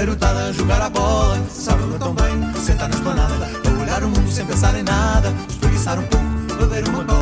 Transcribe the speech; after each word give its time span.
garotada 0.00 0.46
a 0.46 0.52
jogar 0.52 0.80
a 0.80 0.88
bola. 0.88 1.38
Sábado 1.50 1.98
tão 1.98 2.14
bem, 2.14 2.54
sentar 2.54 2.88
na 2.88 2.94
esplanada, 2.94 3.50
olhar 3.82 4.02
o 4.02 4.08
mundo 4.08 4.30
sem 4.30 4.46
pensar 4.46 4.74
em 4.74 4.82
nada. 4.82 5.32
Espreguiçar 5.48 5.98
um 5.98 6.06
pouco, 6.06 6.56
beber 6.58 6.88
uma 6.88 7.04
cola, 7.04 7.19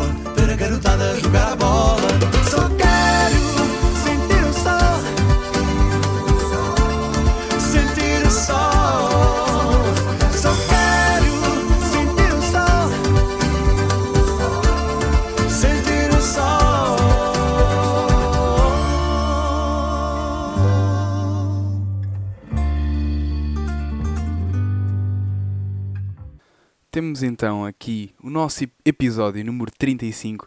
o 28.28 28.30
nosso 28.30 28.62
ep- 28.64 28.74
episódio 28.84 29.42
número 29.42 29.70
35, 29.70 30.46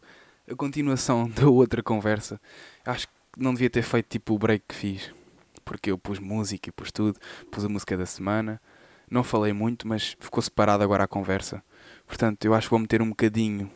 a 0.49 0.55
continuação 0.55 1.27
da 1.33 1.49
outra 1.49 1.81
conversa. 1.81 2.39
Acho 2.85 3.07
que 3.07 3.13
não 3.37 3.53
devia 3.53 3.71
ter 3.71 3.81
feito 3.81 4.07
tipo 4.07 4.35
o 4.35 4.37
break 4.37 4.65
que 4.67 4.75
fiz, 4.75 5.11
porque 5.65 5.89
eu 5.89 5.97
pus 5.97 6.19
música 6.19 6.69
e 6.69 6.71
pus 6.71 6.91
tudo, 6.91 7.19
pus 7.49 7.65
a 7.65 7.69
música 7.69 7.97
da 7.97 8.05
semana. 8.05 8.61
Não 9.09 9.23
falei 9.23 9.51
muito, 9.51 9.87
mas 9.87 10.15
ficou 10.19 10.41
separado 10.43 10.83
agora 10.83 11.03
a 11.05 11.07
conversa. 11.07 11.63
Portanto, 12.05 12.45
eu 12.45 12.53
acho 12.53 12.67
que 12.67 12.71
vou 12.71 12.79
meter 12.79 13.01
um 13.01 13.09
bocadinho 13.09 13.69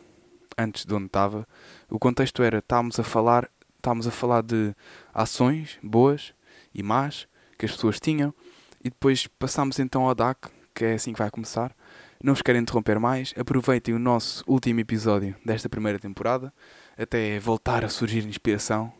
antes 0.56 0.86
de 0.86 0.94
onde 0.94 1.06
estava. 1.06 1.46
O 1.90 1.98
contexto 1.98 2.42
era, 2.44 2.58
estávamos 2.58 3.00
a 3.00 3.02
falar, 3.02 3.50
estávamos 3.76 4.06
a 4.06 4.12
falar 4.12 4.42
de 4.42 4.72
ações 5.12 5.78
boas 5.82 6.32
e 6.72 6.80
más 6.82 7.26
que 7.58 7.66
as 7.66 7.72
pessoas 7.72 7.98
tinham 7.98 8.32
e 8.80 8.84
depois 8.88 9.26
passámos 9.26 9.80
então 9.80 10.06
ao 10.06 10.14
DAC, 10.14 10.48
que 10.72 10.84
é 10.84 10.94
assim 10.94 11.12
que 11.12 11.18
vai 11.18 11.30
começar. 11.30 11.74
Não 12.22 12.34
vos 12.34 12.42
quero 12.42 12.58
interromper 12.58 12.98
mais, 12.98 13.34
aproveitem 13.36 13.94
o 13.94 13.98
nosso 13.98 14.42
último 14.46 14.80
episódio 14.80 15.36
desta 15.44 15.68
primeira 15.68 15.98
temporada 15.98 16.52
até 16.96 17.38
voltar 17.38 17.84
a 17.84 17.88
surgir 17.88 18.26
inspiração 18.26 18.92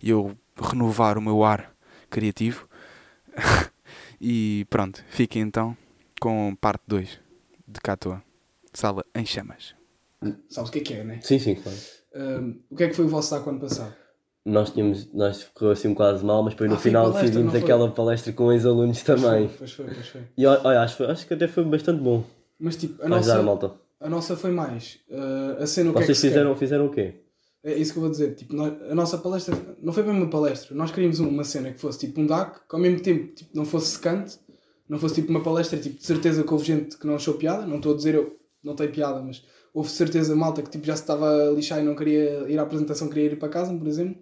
e 0.00 0.10
eu 0.10 0.36
renovar 0.56 1.18
o 1.18 1.22
meu 1.22 1.42
ar 1.44 1.72
criativo. 2.08 2.68
e 4.20 4.64
pronto, 4.70 5.02
fiquem 5.08 5.42
então 5.42 5.76
com 6.20 6.54
parte 6.60 6.82
2 6.86 7.18
de 7.66 7.80
Catoa, 7.80 8.22
Sala 8.72 9.04
em 9.14 9.26
Chamas. 9.26 9.74
Sabes 10.48 10.70
o 10.70 10.72
que 10.72 10.78
é 10.78 10.82
que 10.82 10.94
é, 10.94 11.04
né? 11.04 11.18
Sim, 11.20 11.38
sim, 11.40 11.56
claro. 11.56 11.78
Ahm, 12.14 12.60
o 12.70 12.76
que 12.76 12.84
é 12.84 12.88
que 12.88 12.94
foi 12.94 13.06
o 13.06 13.08
vosso 13.08 13.30
saco 13.30 13.50
ano 13.50 13.58
passado? 13.60 13.92
Nós 14.44 14.70
tínhamos, 14.70 15.12
nós 15.12 15.42
ficou 15.42 15.70
assim 15.70 15.88
um 15.88 15.94
quase 15.94 16.24
mal, 16.24 16.42
mas 16.42 16.52
depois 16.54 16.68
no 16.70 16.76
Ah, 16.76 16.78
foi 16.78 16.90
final 16.90 17.04
palestra, 17.06 17.22
decidimos 17.28 17.52
foi? 17.52 17.60
aquela 17.62 17.90
palestra 17.90 18.32
com 18.32 18.52
ex-alunos 18.52 19.02
também. 19.02 19.48
Pois 19.56 19.72
foi, 19.72 19.86
pois 19.86 20.08
foi. 20.08 20.22
E 20.36 20.46
olha, 20.46 20.80
acho, 20.82 21.04
acho 21.04 21.26
que 21.26 21.34
até 21.34 21.48
foi 21.48 21.64
bastante 21.64 22.00
bom. 22.02 22.24
Mas 22.64 22.76
tipo, 22.76 23.02
a 23.04 23.08
nossa, 23.08 23.42
malta. 23.42 23.74
a 24.00 24.08
nossa 24.08 24.36
foi 24.36 24.52
mais. 24.52 25.00
ah, 25.10 25.56
a 25.62 25.66
cena 25.66 25.90
o 25.90 25.92
que 25.92 25.98
é 25.98 26.00
que 26.02 26.06
Vocês 26.06 26.18
se 26.18 26.22
quer. 26.28 26.28
fizeram, 26.34 26.56
fizeram 26.56 26.86
o 26.86 26.90
quê? 26.90 27.14
É 27.64 27.74
isso 27.76 27.92
que 27.92 27.98
eu 27.98 28.02
vou 28.02 28.10
dizer. 28.10 28.34
Tipo, 28.34 28.54
nós- 28.54 28.72
a 28.90 28.94
nossa 28.94 29.18
palestra 29.18 29.56
não 29.80 29.92
foi 29.92 30.02
bem 30.02 30.12
uma 30.12 30.28
palestra. 30.30 30.74
Nós 30.74 30.90
queríamos 30.90 31.18
uma 31.20 31.44
cena 31.44 31.72
que 31.72 31.80
fosse 31.80 31.98
tipo 31.98 32.20
um 32.20 32.26
DAC, 32.26 32.60
que 32.68 32.74
ao 32.74 32.80
mesmo 32.80 33.00
tempo 33.00 33.34
tipo, 33.34 33.50
não 33.54 33.64
fosse 33.64 33.92
secante, 33.92 34.38
não 34.88 34.98
fosse 34.98 35.16
tipo 35.16 35.30
uma 35.30 35.42
palestra, 35.42 35.78
tipo, 35.78 35.96
de 35.98 36.04
certeza 36.06 36.42
que 36.44 36.52
houve 36.52 36.64
gente 36.64 36.96
que 36.98 37.06
não 37.06 37.14
achou 37.16 37.34
piada. 37.34 37.66
Não 37.66 37.76
estou 37.76 37.92
a 37.94 37.96
dizer 37.96 38.14
eu, 38.14 38.36
não 38.64 38.74
tem 38.76 38.88
piada, 38.90 39.20
mas 39.22 39.44
houve 39.74 39.90
certeza 39.90 40.34
malta 40.36 40.62
que 40.62 40.70
tipo, 40.70 40.84
já 40.86 40.94
se 40.96 41.02
estava 41.02 41.48
a 41.48 41.50
lixar 41.50 41.80
e 41.80 41.84
não 41.84 41.94
queria 41.96 42.46
ir 42.48 42.58
à 42.58 42.62
apresentação, 42.62 43.08
queria 43.08 43.26
ir 43.32 43.38
para 43.38 43.48
casa, 43.48 43.74
por 43.76 43.86
exemplo. 43.88 44.16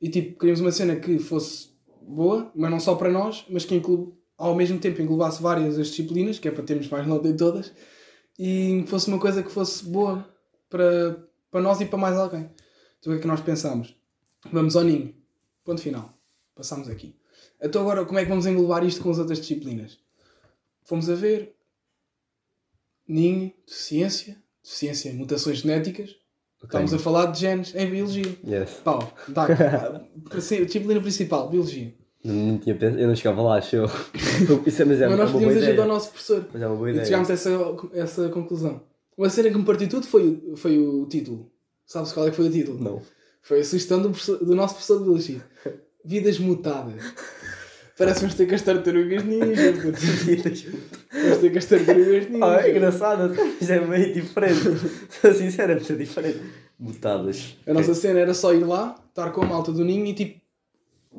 E 0.00 0.08
tipo, 0.08 0.38
queríamos 0.38 0.60
uma 0.60 0.72
cena 0.72 0.96
que 0.96 1.18
fosse 1.18 1.70
boa, 2.02 2.50
mas 2.56 2.70
não 2.70 2.80
só 2.80 2.94
para 2.96 3.10
nós, 3.10 3.44
mas 3.50 3.64
que 3.64 3.74
inclu... 3.74 4.17
ao 4.38 4.54
mesmo 4.54 4.78
tempo 4.78 5.02
englobasse 5.02 5.42
várias 5.42 5.76
das 5.76 5.88
disciplinas, 5.88 6.38
que 6.38 6.46
é 6.46 6.50
para 6.52 6.62
termos 6.62 6.88
mais 6.88 7.06
nota 7.06 7.28
em 7.28 7.36
todas, 7.36 7.72
e 8.38 8.84
fosse 8.86 9.08
uma 9.08 9.18
coisa 9.18 9.42
que 9.42 9.50
fosse 9.50 9.84
boa 9.84 10.24
para, 10.70 11.28
para 11.50 11.60
nós 11.60 11.80
e 11.80 11.86
para 11.86 11.98
mais 11.98 12.16
alguém. 12.16 12.48
Então 13.00 13.12
o 13.12 13.16
que 13.16 13.18
é 13.18 13.22
que 13.22 13.26
nós 13.26 13.40
pensámos? 13.40 13.96
Vamos 14.52 14.76
ao 14.76 14.84
ninho. 14.84 15.12
Ponto 15.64 15.82
final. 15.82 16.16
Passámos 16.54 16.88
aqui. 16.88 17.16
Então 17.60 17.82
agora 17.82 18.06
como 18.06 18.18
é 18.18 18.22
que 18.22 18.28
vamos 18.28 18.46
englobar 18.46 18.84
isto 18.86 19.02
com 19.02 19.10
as 19.10 19.18
outras 19.18 19.40
disciplinas? 19.40 19.98
Fomos 20.84 21.10
a 21.10 21.16
ver 21.16 21.56
ninho, 23.06 23.52
deficiência, 23.66 24.40
deficiência, 24.62 25.12
mutações 25.12 25.58
genéticas. 25.58 26.16
Estamos 26.62 26.94
a 26.94 26.98
falar 26.98 27.26
de 27.26 27.40
genes 27.40 27.74
em 27.74 27.90
biologia. 27.90 28.38
Yes. 28.46 28.70
Pau, 28.84 29.12
disciplina 30.34 31.00
principal, 31.00 31.48
biologia. 31.48 31.94
Não, 32.28 32.34
não 32.52 32.58
tinha 32.58 32.74
pensado, 32.74 33.00
eu 33.00 33.08
não 33.08 33.16
chegava 33.16 33.42
lá, 33.42 33.60
show. 33.60 33.86
Isso 34.66 34.82
é, 34.82 34.84
mas 34.84 35.00
é 35.00 35.06
Mas 35.08 35.14
uma 35.14 35.16
nós 35.24 35.32
podíamos 35.32 35.56
ajudar 35.56 35.84
o 35.84 35.88
nosso 35.88 36.10
professor. 36.10 36.46
Mas 36.52 36.62
é 36.62 36.66
uma 36.66 36.76
boa 36.76 36.88
E 36.88 36.92
ideia. 36.92 37.04
chegámos 37.06 37.30
a 37.30 37.32
essa, 37.34 37.50
essa 37.94 38.28
conclusão. 38.28 38.80
Uma 39.16 39.30
cena 39.30 39.50
que 39.50 39.58
me 39.58 39.64
partiu 39.64 39.88
tudo 39.88 40.06
foi, 40.06 40.40
o- 40.52 40.56
foi 40.56 40.78
o 40.78 41.06
título. 41.06 41.50
Sabes 41.86 42.12
qual 42.12 42.26
é 42.26 42.30
que 42.30 42.36
foi 42.36 42.46
o 42.46 42.50
título? 42.50 42.78
Não. 42.82 43.02
Foi 43.42 43.60
a 43.60 43.64
sugestão 43.64 44.00
do, 44.02 44.10
do 44.44 44.54
nosso 44.54 44.74
professor 44.74 44.98
de 44.98 45.04
Biologia. 45.04 45.40
Vidas 46.04 46.38
mutadas. 46.38 46.94
Parece 47.98 48.16
que 48.16 48.20
vamos 48.20 48.34
ter 48.36 48.46
que 48.46 48.54
as 48.54 48.62
tartarugas 48.62 49.24
ninja. 49.24 49.72
puto. 49.82 49.98
Vamos 51.12 51.38
ter 51.38 51.50
que 51.50 51.58
as 51.58 51.64
tartarugas 51.64 52.30
ninja. 52.30 52.44
Ah, 52.46 52.60
é 52.66 52.70
engraçado, 52.70 53.34
mas 53.60 53.70
é 53.70 53.80
meio 53.80 54.12
diferente. 54.14 54.60
Sou 55.20 55.34
sincero, 55.34 55.72
é 55.72 55.74
muito 55.74 55.96
diferente. 55.96 56.40
Mutadas. 56.78 57.56
A 57.66 57.72
nossa 57.72 57.94
cena 57.94 58.20
era 58.20 58.34
só 58.34 58.54
ir 58.54 58.64
lá, 58.64 58.94
estar 59.08 59.30
com 59.30 59.42
a 59.42 59.46
malta 59.46 59.72
do 59.72 59.84
ninho 59.84 60.06
e 60.06 60.14
tipo, 60.14 60.40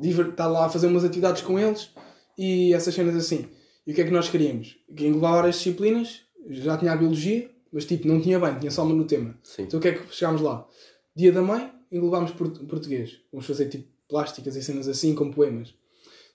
estar 0.02 0.46
lá 0.46 0.66
a 0.66 0.68
fazer 0.68 0.86
umas 0.86 1.04
atividades 1.04 1.42
com 1.42 1.58
eles 1.58 1.90
e 2.38 2.72
essas 2.74 2.94
cenas 2.94 3.14
assim. 3.16 3.46
E 3.86 3.92
o 3.92 3.94
que 3.94 4.00
é 4.02 4.04
que 4.04 4.10
nós 4.10 4.28
queríamos? 4.28 4.76
Que 4.96 5.06
englobar 5.06 5.44
as 5.44 5.56
disciplinas, 5.56 6.22
já 6.48 6.76
tinha 6.76 6.92
a 6.92 6.96
biologia, 6.96 7.50
mas 7.72 7.84
tipo, 7.84 8.06
não 8.06 8.20
tinha 8.20 8.38
bem, 8.38 8.58
tinha 8.58 8.70
só 8.70 8.84
uma 8.84 8.94
no 8.94 9.04
tema. 9.04 9.38
Sim. 9.42 9.62
Então 9.62 9.78
o 9.78 9.82
que 9.82 9.88
é 9.88 9.92
que 9.92 10.14
chegámos 10.14 10.40
lá? 10.40 10.66
Dia 11.14 11.32
da 11.32 11.42
mãe, 11.42 11.72
englobámos 11.90 12.30
por- 12.32 12.50
português. 12.66 13.20
Vamos 13.32 13.46
fazer 13.46 13.68
tipo 13.68 13.88
plásticas 14.08 14.56
e 14.56 14.62
cenas 14.62 14.88
assim, 14.88 15.14
como 15.14 15.32
poemas. 15.32 15.74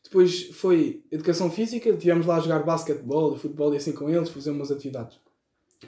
Depois 0.03 0.43
foi 0.51 1.03
educação 1.11 1.49
física, 1.49 1.91
tivemos 1.97 2.25
lá 2.25 2.37
a 2.37 2.39
jogar 2.39 2.59
basquetebol 2.63 3.35
e 3.35 3.39
futebol 3.39 3.73
e 3.73 3.77
assim 3.77 3.91
com 3.91 4.09
eles, 4.09 4.29
fazer 4.29 4.51
umas 4.51 4.71
atividades. 4.71 5.17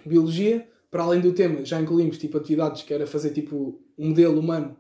Biologia, 0.06 0.68
para 0.90 1.04
além 1.04 1.22
do 1.22 1.34
tema, 1.34 1.64
já 1.64 1.80
incluímos 1.80 2.18
tipo 2.18 2.38
atividades 2.38 2.82
que 2.84 2.94
era 2.94 3.06
fazer 3.06 3.32
tipo 3.32 3.80
um 3.98 4.10
modelo 4.10 4.40
humano 4.40 4.76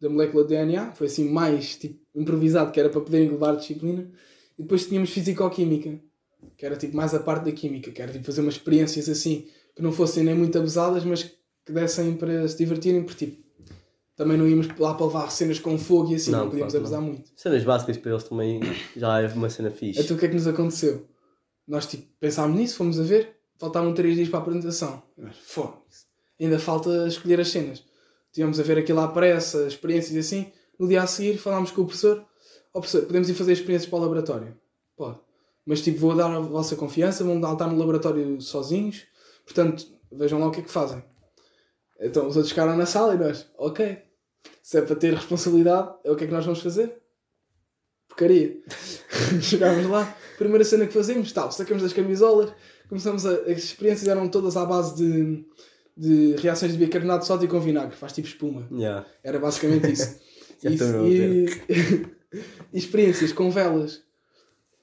da 0.00 0.08
molécula 0.08 0.42
de 0.44 0.50
DNA, 0.50 0.92
foi 0.92 1.06
assim 1.06 1.28
mais 1.28 1.76
tipo 1.76 1.99
improvisado, 2.14 2.72
que 2.72 2.80
era 2.80 2.88
para 2.88 3.00
poder 3.00 3.24
englobar 3.24 3.50
a 3.50 3.56
disciplina. 3.56 4.10
E 4.58 4.62
depois 4.62 4.86
tínhamos 4.86 5.10
fisicoquímica, 5.10 5.98
que 6.56 6.66
era 6.66 6.76
tipo 6.76 6.96
mais 6.96 7.14
a 7.14 7.20
parte 7.20 7.44
da 7.44 7.52
química, 7.52 7.90
que 7.90 8.02
era 8.02 8.12
tipo 8.12 8.24
fazer 8.24 8.40
umas 8.40 8.54
experiências 8.54 9.08
assim 9.08 9.46
que 9.74 9.82
não 9.82 9.92
fossem 9.92 10.24
nem 10.24 10.34
muito 10.34 10.58
abusadas, 10.58 11.04
mas 11.04 11.22
que 11.22 11.72
dessem 11.72 12.14
para 12.14 12.46
se 12.46 12.58
divertirem, 12.58 13.02
porque 13.02 13.26
tipo, 13.26 13.42
também 14.16 14.36
não 14.36 14.46
íamos 14.46 14.68
lá 14.78 14.94
para 14.94 15.06
levar 15.06 15.30
cenas 15.30 15.58
com 15.58 15.78
fogo 15.78 16.12
e 16.12 16.16
assim, 16.16 16.30
não, 16.30 16.40
Não, 16.40 16.50
podíamos 16.50 16.72
claro 16.72 16.86
abusar 16.86 17.00
muito. 17.00 17.30
Cenas 17.36 17.64
básicas 17.64 17.96
para 17.96 18.10
eles 18.10 18.24
também 18.24 18.60
já 18.96 19.20
é 19.20 19.26
uma 19.28 19.48
cena 19.48 19.70
fixe. 19.70 20.00
Então 20.00 20.16
o 20.16 20.18
que 20.18 20.26
é 20.26 20.28
que 20.28 20.34
nos 20.34 20.46
aconteceu? 20.46 21.06
Nós 21.66 21.86
tipo, 21.86 22.06
pensámos 22.18 22.58
nisso, 22.58 22.76
fomos 22.76 22.98
a 23.00 23.02
ver, 23.02 23.36
faltavam 23.58 23.94
3 23.94 24.16
dias 24.16 24.28
para 24.28 24.40
a 24.40 24.42
apresentação. 24.42 25.02
Foda-se. 25.44 26.04
Ainda 26.38 26.58
falta 26.58 27.06
escolher 27.06 27.40
as 27.40 27.48
cenas. 27.48 27.84
Tivemos 28.32 28.58
a 28.60 28.62
ver 28.62 28.78
aquilo 28.78 29.00
à 29.00 29.08
pressa, 29.08 29.66
experiências 29.66 30.14
e 30.14 30.18
assim. 30.18 30.52
No 30.80 30.88
dia 30.88 31.02
a 31.02 31.06
seguir 31.06 31.36
falámos 31.36 31.70
com 31.70 31.82
o 31.82 31.84
professor. 31.84 32.24
Ó 32.72 32.80
professor, 32.80 33.04
podemos 33.04 33.28
ir 33.28 33.34
fazer 33.34 33.52
experiências 33.52 33.90
para 33.90 33.98
o 33.98 34.02
laboratório? 34.02 34.56
Pode. 34.96 35.18
Mas 35.66 35.82
tipo, 35.82 35.98
vou 35.98 36.16
dar 36.16 36.34
a 36.34 36.40
vossa 36.40 36.74
confiança, 36.74 37.22
vão 37.22 37.36
estar 37.36 37.66
no 37.66 37.76
laboratório 37.76 38.40
sozinhos. 38.40 39.02
Portanto, 39.44 39.86
vejam 40.10 40.40
lá 40.40 40.46
o 40.46 40.50
que 40.50 40.60
é 40.60 40.62
que 40.62 40.70
fazem. 40.70 41.04
Então 42.00 42.26
os 42.26 42.34
outros 42.34 42.48
ficaram 42.48 42.78
na 42.78 42.86
sala 42.86 43.14
e 43.14 43.18
nós, 43.18 43.46
ok. 43.58 43.98
Se 44.62 44.78
é 44.78 44.80
para 44.80 44.96
ter 44.96 45.12
responsabilidade, 45.12 45.94
é 46.02 46.10
o 46.10 46.16
que 46.16 46.24
é 46.24 46.26
que 46.26 46.32
nós 46.32 46.46
vamos 46.46 46.60
fazer? 46.60 46.98
Porcaria. 48.08 48.62
Chegámos 49.42 49.84
lá, 49.86 50.16
primeira 50.38 50.64
cena 50.64 50.86
que 50.86 50.94
fazemos, 50.94 51.30
tal, 51.30 51.52
sacamos 51.52 51.82
das 51.82 51.92
camisolas, 51.92 52.54
começamos 52.88 53.26
a. 53.26 53.32
As 53.32 53.58
experiências 53.58 54.08
eram 54.08 54.30
todas 54.30 54.56
à 54.56 54.64
base 54.64 54.96
de, 54.96 55.44
de 55.94 56.36
reações 56.36 56.72
de 56.72 56.78
bicarbonato 56.78 57.20
de 57.20 57.26
sódio 57.26 57.48
com 57.50 57.60
vinagre, 57.60 57.94
faz 57.94 58.14
tipo 58.14 58.28
espuma. 58.28 58.66
Yeah. 58.72 59.06
Era 59.22 59.38
basicamente 59.38 59.92
isso. 59.92 60.18
Já 60.62 60.70
e, 60.70 61.46
e 62.72 62.78
experiências 62.78 63.32
com 63.32 63.50
velas. 63.50 64.02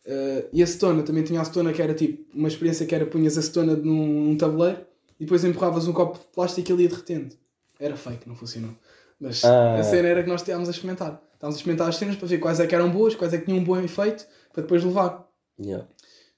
Eh, 0.05 0.45
e 0.53 0.63
acetona, 0.63 1.03
também 1.03 1.23
tinha 1.23 1.41
acetona 1.41 1.73
que 1.73 1.81
era 1.81 1.93
tipo 1.93 2.25
uma 2.33 2.47
experiência 2.47 2.85
que 2.85 2.95
era 2.95 3.05
punhas 3.05 3.37
acetona 3.37 3.75
num, 3.75 4.07
num 4.23 4.37
tabuleiro 4.37 4.79
e 5.19 5.25
depois 5.25 5.43
empurravas 5.43 5.87
um 5.87 5.93
copo 5.93 6.17
de 6.17 6.25
plástico 6.27 6.69
e 6.69 6.73
ele 6.73 6.83
ia 6.83 6.89
derretendo. 6.89 7.35
Era 7.79 7.95
fake, 7.95 8.27
não 8.27 8.35
funcionou. 8.35 8.71
Mas 9.19 9.43
Ah. 9.43 9.75
a 9.75 9.83
cena 9.83 10.07
era 10.07 10.23
que 10.23 10.29
nós 10.29 10.41
estávamos 10.41 10.69
a 10.69 10.71
experimentar. 10.71 11.21
Estávamos 11.33 11.57
a 11.57 11.59
experimentar 11.59 11.89
as 11.89 11.95
cenas 11.97 12.15
para 12.15 12.27
ver 12.27 12.37
quais 12.39 12.59
é 12.59 12.65
que 12.67 12.73
eram 12.73 12.89
boas, 12.89 13.15
quais 13.15 13.33
é 13.33 13.37
que 13.37 13.45
tinham 13.45 13.59
um 13.59 13.63
bom 13.63 13.77
efeito, 13.79 14.25
para 14.53 14.61
depois 14.63 14.83
levar. 14.83 15.29
Yeah. 15.59 15.87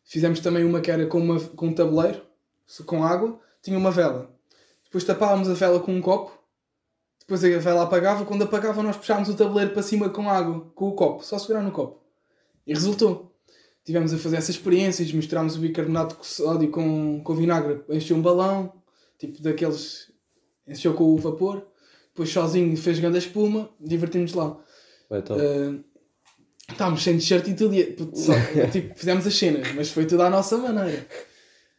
Fizemos 0.04 0.40
também 0.40 0.64
uma 0.64 0.82
que 0.82 0.90
era 0.90 1.06
com, 1.06 1.20
uma, 1.20 1.40
com 1.40 1.68
um 1.68 1.74
tabuleiro, 1.74 2.22
com 2.86 3.04
água, 3.04 3.40
tinha 3.62 3.78
uma 3.78 3.92
vela. 3.92 4.32
Depois 4.84 5.04
tapávamos 5.04 5.48
a 5.50 5.54
vela 5.54 5.80
com 5.80 5.94
um 5.94 6.02
copo, 6.02 6.32
depois 7.30 7.44
a 7.44 7.60
vela 7.60 7.84
apagava, 7.84 8.26
quando 8.26 8.42
apagava 8.42 8.82
nós 8.82 8.98
puxávamos 8.98 9.30
o 9.30 9.36
tabuleiro 9.36 9.72
para 9.72 9.84
cima 9.84 10.10
com 10.10 10.28
água, 10.28 10.62
com 10.74 10.88
o 10.88 10.94
copo, 10.94 11.24
só 11.24 11.38
segurar 11.38 11.62
no 11.62 11.72
copo. 11.72 12.04
E 12.66 12.74
resultou. 12.74 13.32
tivemos 13.86 14.12
a 14.12 14.18
fazer 14.18 14.38
essas 14.38 14.56
experiências, 14.56 15.12
misturámos 15.12 15.56
o 15.56 15.60
bicarbonato 15.60 16.20
de 16.20 16.26
sódio 16.26 16.72
com, 16.72 17.22
com 17.24 17.36
vinagre, 17.36 17.84
encheu 17.88 18.18
um 18.18 18.22
balão, 18.22 18.74
tipo 19.20 19.40
daqueles, 19.44 20.12
encheu 20.68 20.96
com 20.96 21.04
o 21.04 21.18
vapor, 21.18 21.68
depois 22.08 22.32
sozinho 22.32 22.76
fez 22.76 22.98
grande 22.98 23.20
espuma, 23.20 23.70
divertimos 23.80 24.34
lá. 24.34 24.60
Vai, 25.08 25.20
então. 25.20 25.38
Uh, 25.38 25.84
estávamos 26.68 27.04
sem 27.04 27.16
t-shirt 27.18 27.48
e 27.48 27.54
tudo, 27.54 27.76
e, 27.76 27.96
só, 28.16 28.34
tipo, 28.74 28.98
fizemos 28.98 29.28
as 29.28 29.36
cenas, 29.36 29.72
mas 29.76 29.92
foi 29.92 30.08
tudo 30.08 30.24
à 30.24 30.32
nossa 30.32 30.58
maneira. 30.58 31.06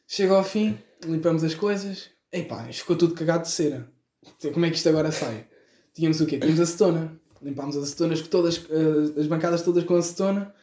Chega 0.07 0.35
ao 0.35 0.45
fim, 0.45 0.79
limpamos 1.05 1.43
as 1.43 1.57
coisas, 1.57 2.09
epá, 2.33 2.65
ficou 2.73 2.95
tudo 2.95 3.15
cagado 3.15 3.43
de 3.43 3.51
cera. 3.51 3.91
Como 4.53 4.65
é 4.65 4.71
que 4.71 4.77
isto 4.77 4.89
agora 4.89 5.13
sai? 5.13 5.47
Tínhamos 5.95 6.21
o 6.21 6.27
quê? 6.27 6.39
Tínhamos 6.39 6.61
acetona. 6.61 7.19
Limpámos 7.43 7.77
as 7.77 7.85
acetonas, 7.85 8.21
todas, 8.23 8.59
uh, 8.59 9.19
as 9.19 9.27
bancadas 9.27 9.63
todas 9.63 9.85
com 9.85 9.97
acetona. 9.97 10.55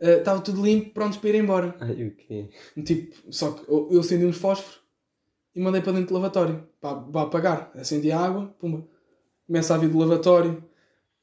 Uh, 0.00 0.18
Estava 0.18 0.40
tudo 0.40 0.64
limpo, 0.64 0.90
pronto 0.90 1.18
para 1.18 1.30
ir 1.30 1.34
embora. 1.36 1.74
Ai, 1.80 2.04
o 2.04 2.14
quê? 2.14 2.50
Tipo, 2.84 3.32
só 3.32 3.52
que 3.52 3.70
eu 3.70 3.88
eu 3.90 4.00
acendi 4.00 4.24
uns 4.24 4.36
fósforos 4.36 4.80
e 5.54 5.60
mandei 5.60 5.80
para 5.80 5.92
dentro 5.92 6.08
do 6.08 6.14
lavatório 6.14 6.68
para, 6.80 6.96
para 7.00 7.22
apagar. 7.22 7.72
Acendi 7.74 8.12
a 8.12 8.20
água, 8.20 8.54
pumba. 8.60 8.86
Começa 9.46 9.74
a 9.74 9.78
vir 9.78 9.88
do 9.88 9.98
lavatório, 9.98 10.62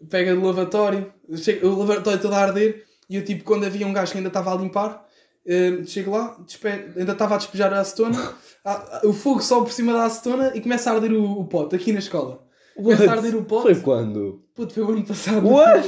pega 0.10 0.36
do 0.36 0.44
lavatório, 0.44 1.13
chega, 1.36 1.66
o 1.68 1.80
lavatório 1.80 2.22
todo 2.22 2.33
a 2.33 2.39
arder 2.39 2.86
e 3.10 3.16
eu, 3.16 3.24
tipo, 3.24 3.44
quando 3.44 3.66
havia 3.66 3.86
um 3.86 3.94
gajo 3.94 4.12
que 4.12 4.18
ainda 4.18 4.30
estava 4.30 4.51
a 4.51 4.57
limpar, 4.57 5.07
eh, 5.46 5.84
chego 5.86 6.12
lá, 6.12 6.36
despe- 6.46 6.92
ainda 6.98 7.12
estava 7.12 7.36
a 7.36 7.38
despejar 7.38 7.74
a 7.74 7.80
acetona, 7.80 8.34
a- 8.64 8.72
a- 8.98 9.08
o 9.08 9.14
fogo 9.14 9.42
sobe 9.42 9.66
por 9.68 9.72
cima 9.74 9.94
da 9.94 10.06
acetona 10.06 10.52
e 10.56 10.62
começa 10.62 10.90
a 10.90 10.94
arder 10.96 11.12
o, 11.14 11.40
o 11.42 11.46
pote 11.46 11.76
aqui 11.76 11.92
na 11.94 12.00
escola. 12.00 12.44
Começa 12.76 13.10
a 13.10 13.12
arder 13.14 13.36
o 13.36 13.44
pote. 13.46 13.62
Foi 13.64 13.76
quando? 13.76 14.44
Puto, 14.54 14.74
foi 14.74 14.84
o 14.84 14.90
ano 14.90 15.06
passado. 15.06 15.48
What? 15.48 15.88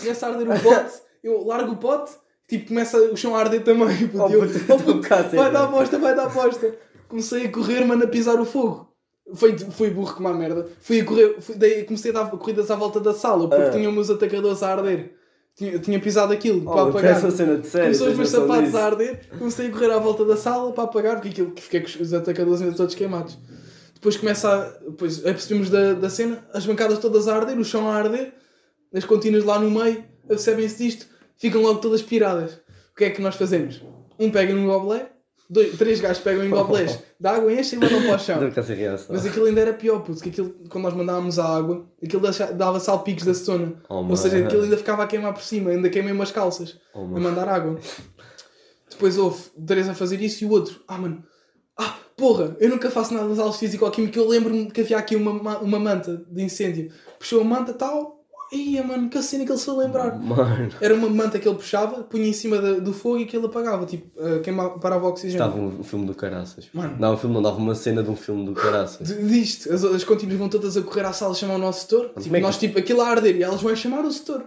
Começa 0.00 0.26
a 0.26 0.30
arder 0.30 0.48
o 0.50 0.60
pote, 0.60 0.92
eu 1.22 1.44
largo 1.46 1.72
o 1.72 1.76
pote, 1.76 2.12
tipo, 2.48 2.68
começa 2.68 2.98
o 2.98 3.16
chão 3.16 3.36
a 3.36 3.40
arder 3.40 3.62
também. 3.62 4.08
Puto, 4.08 4.24
Oh, 4.24 4.28
eu, 4.28 4.40
puto, 4.46 4.72
oh, 4.72 4.78
puto, 4.78 5.36
vai 5.36 5.52
dar 5.52 5.66
bosta, 5.66 5.98
vai 5.98 6.14
dar 6.16 6.28
bosta. 6.28 6.74
Comecei 7.08 7.46
a 7.46 7.52
correr, 7.52 7.84
mano, 7.84 8.04
a 8.04 8.08
pisar 8.08 8.40
o 8.40 8.44
fogo. 8.44 8.88
Foi, 9.34 9.56
foi 9.58 9.90
burro 9.90 10.14
como 10.14 10.28
a 10.28 10.32
merda. 10.34 10.66
Fui 10.80 11.00
a 11.00 11.04
correr, 11.04 11.36
fui, 11.40 11.54
daí 11.54 11.84
comecei 11.84 12.10
a 12.10 12.14
dar 12.14 12.30
corridas 12.30 12.70
à 12.70 12.76
volta 12.76 12.98
da 12.98 13.12
sala 13.12 13.46
porque 13.48 13.62
Ah. 13.64 13.70
tinham 13.70 13.92
meus 13.92 14.08
atacadores 14.10 14.62
a 14.62 14.72
arder. 14.72 15.14
Tinha, 15.58 15.78
tinha 15.80 15.98
pisado 16.00 16.32
aquilo 16.32 16.62
para 16.62 16.70
Oh, 16.72 16.88
apagar. 16.88 17.02
parece 17.02 17.24
uma 17.26 17.30
cena 17.32 17.56
de 17.58 17.66
série. 17.66 17.84
Começou 17.86 18.08
os 18.08 18.16
meus 18.16 18.28
sapatos 18.28 18.64
disso? 18.66 18.76
a 18.76 18.84
arder, 18.86 19.20
comecei 19.38 19.66
a 19.66 19.70
correr 19.70 19.90
à 19.90 19.98
volta 19.98 20.24
da 20.24 20.36
sala 20.36 20.72
para 20.72 20.84
apagar, 20.84 21.14
porque 21.16 21.30
aquilo 21.30 21.50
que 21.50 21.62
fiquei 21.62 21.80
com 21.80 21.88
os 22.02 22.14
atacadores 22.14 22.62
ainda 22.62 22.76
todos 22.76 22.94
queimados. 22.94 23.36
Depois 23.94 24.16
começa 24.16 24.48
a. 24.48 24.68
Depois 24.88 25.18
apercebemos 25.26 25.68
da, 25.68 25.94
da 25.94 26.08
cena, 26.08 26.46
as 26.54 26.64
bancadas 26.64 26.98
todas 27.00 27.26
a 27.26 27.34
arder, 27.36 27.58
o 27.58 27.64
chão 27.64 27.88
a 27.90 27.94
arder, 27.96 28.32
as 28.94 29.04
contínuas 29.04 29.42
lá 29.44 29.58
no 29.58 29.68
meio, 29.68 30.04
apercebem-se 30.24 30.78
disto, 30.84 31.06
ficam 31.36 31.60
logo 31.60 31.80
todas 31.80 32.02
piradas. 32.02 32.52
O 32.92 32.96
que 32.96 33.04
é 33.06 33.10
que 33.10 33.20
nós 33.20 33.34
fazemos? 33.34 33.82
Um 34.16 34.30
pega 34.30 34.54
num 34.54 34.66
goblé, 34.66 35.10
dois, 35.48 35.76
três 35.78 36.00
gajos 36.00 36.22
pegam 36.22 36.44
em 36.44 36.50
goblés 36.50 36.98
de 37.18 37.26
água, 37.28 37.52
enchem 37.52 37.78
e 37.78 37.82
mandam 37.82 38.02
para 38.02 38.16
o 38.16 38.18
chão. 38.18 38.38
Mas 39.08 39.24
aquilo 39.26 39.46
ainda 39.46 39.60
era 39.60 39.72
pior, 39.72 40.00
puto, 40.00 40.20
que 40.22 40.28
aquilo, 40.28 40.54
quando 40.68 40.84
nós 40.84 40.94
mandávamos 40.94 41.38
a 41.38 41.56
água, 41.56 41.86
aquilo 42.02 42.22
dava 42.54 42.78
salpicos 42.80 43.24
da 43.24 43.32
acetona. 43.32 43.74
Oh, 43.88 43.96
Ou 43.96 44.16
seja, 44.16 44.36
aquilo 44.46 44.62
ainda 44.62 44.76
ficava 44.76 45.02
a 45.02 45.06
queimar 45.06 45.32
por 45.32 45.42
cima, 45.42 45.70
ainda 45.70 45.88
queimei 45.88 46.12
umas 46.12 46.30
calças 46.30 46.78
Oh, 46.94 47.00
a 47.00 47.20
mandar 47.20 47.48
água. 47.48 47.78
Depois 48.90 49.18
houve 49.18 49.42
três 49.66 49.88
a 49.88 49.94
fazer 49.94 50.20
isso 50.20 50.44
e 50.44 50.46
o 50.46 50.50
outro, 50.50 50.80
ah 50.88 50.98
mano, 50.98 51.22
ah 51.76 51.94
porra, 52.16 52.56
eu 52.58 52.68
nunca 52.70 52.90
faço 52.90 53.12
nada 53.14 53.28
nas 53.28 53.38
aulas 53.38 53.56
físico-química, 53.56 54.18
eu 54.18 54.26
lembro-me 54.26 54.70
que 54.70 54.80
havia 54.80 54.96
aqui 54.98 55.14
uma, 55.14 55.32
ma- 55.32 55.58
uma 55.58 55.78
manta 55.78 56.24
de 56.30 56.42
incêndio. 56.42 56.90
Puxou 57.18 57.40
a 57.40 57.44
manta 57.44 57.72
tal, 57.74 58.17
ia 58.52 58.82
mano, 58.82 59.08
que 59.10 59.22
cena 59.22 59.44
que 59.44 59.50
ele 59.52 59.58
se 59.58 59.64
foi 59.66 59.76
lembrar. 59.84 60.18
Mano. 60.18 60.70
Era 60.80 60.94
uma 60.94 61.08
manta 61.08 61.38
que 61.38 61.46
ele 61.48 61.56
puxava, 61.56 62.02
punha 62.02 62.26
em 62.28 62.32
cima 62.32 62.58
da- 62.58 62.78
do 62.80 62.92
fogo 62.92 63.18
e 63.18 63.26
que 63.26 63.36
ele 63.36 63.46
apagava, 63.46 63.84
tipo, 63.86 64.06
uh, 64.20 64.40
queimava, 64.40 64.78
parava 64.78 65.06
o 65.06 65.08
oxigênio. 65.10 65.44
Estava 65.44 65.60
um, 65.60 65.80
um 65.80 65.84
filme 65.84 66.06
do 66.06 66.14
caraças. 66.14 66.68
Mano. 66.72 66.96
Não, 66.98 67.14
um 67.14 67.16
filme 67.16 67.34
não, 67.34 67.42
dava 67.42 67.56
uma 67.58 67.74
cena 67.74 68.02
de 68.02 68.10
um 68.10 68.16
filme 68.16 68.44
do 68.46 68.52
caraças. 68.54 69.06
Disto, 69.08 69.72
as, 69.72 69.84
as 69.84 70.04
contínuas 70.04 70.38
vão 70.38 70.48
todas 70.48 70.76
a 70.76 70.82
correr 70.82 71.04
à 71.04 71.12
sala 71.12 71.34
chamar 71.34 71.56
o 71.56 71.58
nosso 71.58 71.82
setor. 71.82 72.10
Tipo, 72.20 72.34
é 72.36 72.38
que- 72.38 72.44
nós, 72.46 72.56
tipo, 72.58 72.78
aquilo 72.78 73.02
a 73.02 73.08
arder 73.08 73.36
e 73.36 73.42
elas 73.42 73.60
vão 73.60 73.74
chamar 73.76 74.04
o 74.04 74.10
setor. 74.12 74.44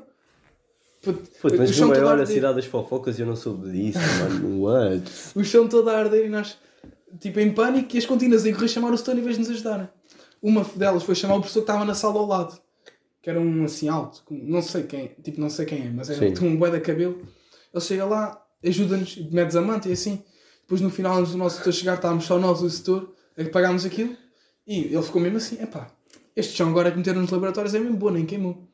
Puto, 1.01 1.19
Puto, 1.41 1.57
mas 1.57 1.79
no 1.79 1.87
maior 1.87 2.19
a 2.19 2.25
cidade 2.27 2.55
das 2.55 2.65
fofocas 2.65 3.17
e 3.17 3.21
eu 3.23 3.27
não 3.27 3.35
soube 3.35 3.71
disso, 3.71 3.97
mano. 4.19 4.61
What? 4.65 5.03
O 5.35 5.43
chão 5.43 5.67
todo 5.67 5.89
a 5.89 5.97
arder 5.97 6.25
e 6.27 6.29
nós, 6.29 6.57
tipo, 7.19 7.39
em 7.39 7.51
pânico 7.51 7.95
e 7.95 7.97
as 7.97 8.05
contínuas 8.05 8.45
a 8.45 8.53
correr 8.53 8.67
chamar 8.67 8.93
o 8.93 8.97
setor 8.97 9.17
em 9.17 9.21
vez 9.21 9.35
de 9.35 9.41
nos 9.41 9.49
ajudarem. 9.49 9.89
Uma 10.41 10.63
delas 10.75 11.01
foi 11.03 11.15
chamar 11.15 11.35
o 11.35 11.39
professor 11.39 11.61
que 11.61 11.63
estava 11.71 11.85
na 11.85 11.95
sala 11.95 12.19
ao 12.19 12.27
lado. 12.27 12.55
Que 13.21 13.29
era 13.29 13.39
um 13.39 13.63
assim 13.63 13.87
alto, 13.87 14.23
não 14.31 14.61
sei 14.61 14.83
quem, 14.83 15.09
tipo, 15.21 15.39
não 15.39 15.49
sei 15.49 15.65
quem 15.65 15.85
é, 15.85 15.89
mas 15.91 16.09
era 16.09 16.25
um 16.43 16.57
bué 16.57 16.71
de 16.71 16.79
cabelo. 16.79 17.21
Ele 17.73 17.83
chega 17.83 18.05
lá, 18.05 18.43
ajuda-nos, 18.65 19.15
metes 19.31 19.55
a 19.55 19.61
manta 19.61 19.89
e 19.89 19.91
assim. 19.93 20.23
Depois 20.61 20.81
no 20.81 20.89
final, 20.89 21.17
antes 21.17 21.33
do 21.33 21.37
nosso 21.37 21.57
setor 21.57 21.73
chegar, 21.73 21.95
estávamos 21.95 22.25
só 22.25 22.39
nós, 22.39 22.61
o 22.61 22.69
setor, 22.69 23.13
a 23.37 23.43
pagámos 23.49 23.85
aquilo. 23.85 24.15
E 24.65 24.85
ele 24.85 25.01
ficou 25.03 25.21
mesmo 25.21 25.37
assim, 25.37 25.61
epá, 25.61 25.91
este 26.35 26.55
chão 26.55 26.69
agora 26.69 26.89
que 26.91 26.97
meteram 26.97 27.21
nos 27.21 27.29
laboratórios 27.29 27.75
é 27.75 27.79
mesmo 27.79 27.97
bom, 27.97 28.09
nem 28.09 28.25
queimou. 28.25 28.67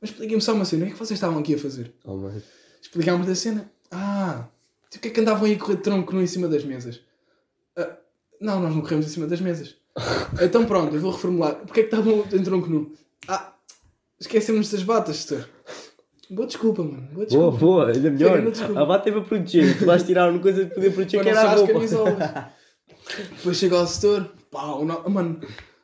Mas 0.00 0.10
expliquem-me 0.10 0.42
só 0.42 0.54
uma 0.54 0.64
cena, 0.64 0.82
o 0.82 0.86
que 0.86 0.92
é 0.92 0.94
que 0.94 0.98
vocês 0.98 1.16
estavam 1.16 1.38
aqui 1.38 1.54
a 1.54 1.58
fazer? 1.58 1.92
Oh. 2.04 2.30
Explicámos 2.80 3.26
da 3.26 3.34
cena. 3.34 3.70
Ah, 3.90 4.46
o 4.94 4.98
que 5.00 5.08
é 5.08 5.10
que 5.10 5.20
andavam 5.20 5.44
aí 5.46 5.54
a 5.54 5.58
correr 5.58 5.76
de 5.76 5.82
tronco 5.82 6.14
nu 6.14 6.22
em 6.22 6.26
cima 6.26 6.46
das 6.48 6.64
mesas? 6.64 7.00
"Ah, 7.76 7.96
não, 8.40 8.60
nós 8.60 8.74
não 8.74 8.80
corremos 8.82 9.06
em 9.06 9.08
cima 9.08 9.26
das 9.26 9.40
mesas. 9.40 9.74
então 10.40 10.64
pronto, 10.66 10.94
eu 10.94 11.00
vou 11.00 11.10
reformular. 11.10 11.56
Porquê 11.56 11.80
é 11.80 11.82
que 11.84 11.94
estavam 11.94 12.24
em 12.32 12.42
tronco 12.42 12.68
nu? 12.68 12.92
Ah, 13.26 13.52
esquecemos 14.20 14.70
das 14.70 14.82
batas, 14.82 15.16
setor. 15.18 15.48
Boa 16.30 16.46
desculpa, 16.46 16.82
mano. 16.82 17.08
Boa 17.12 17.14
Boa, 17.14 17.26
desculpa. 17.26 17.56
boa, 17.58 17.90
ainda 17.90 18.10
melhor. 18.10 18.42
A 18.76 18.84
bata 18.84 19.04
teve 19.04 19.18
a 19.18 19.22
proteger. 19.22 19.78
Tu 19.78 19.86
vais 19.86 20.02
tirar 20.02 20.30
uma 20.30 20.38
coisa 20.40 20.64
de 20.64 20.74
poder 20.74 20.92
proteger 20.92 21.22
que 21.22 21.28
era 21.30 21.40
a 21.42 21.54
roupa. 21.54 22.52
Depois 23.36 23.56
chega 23.56 23.76
ao 23.78 23.86
setor. 23.86 24.30
Pá, 24.50 24.64
o 24.74 24.84
no... 24.84 25.08
mano, 25.08 25.40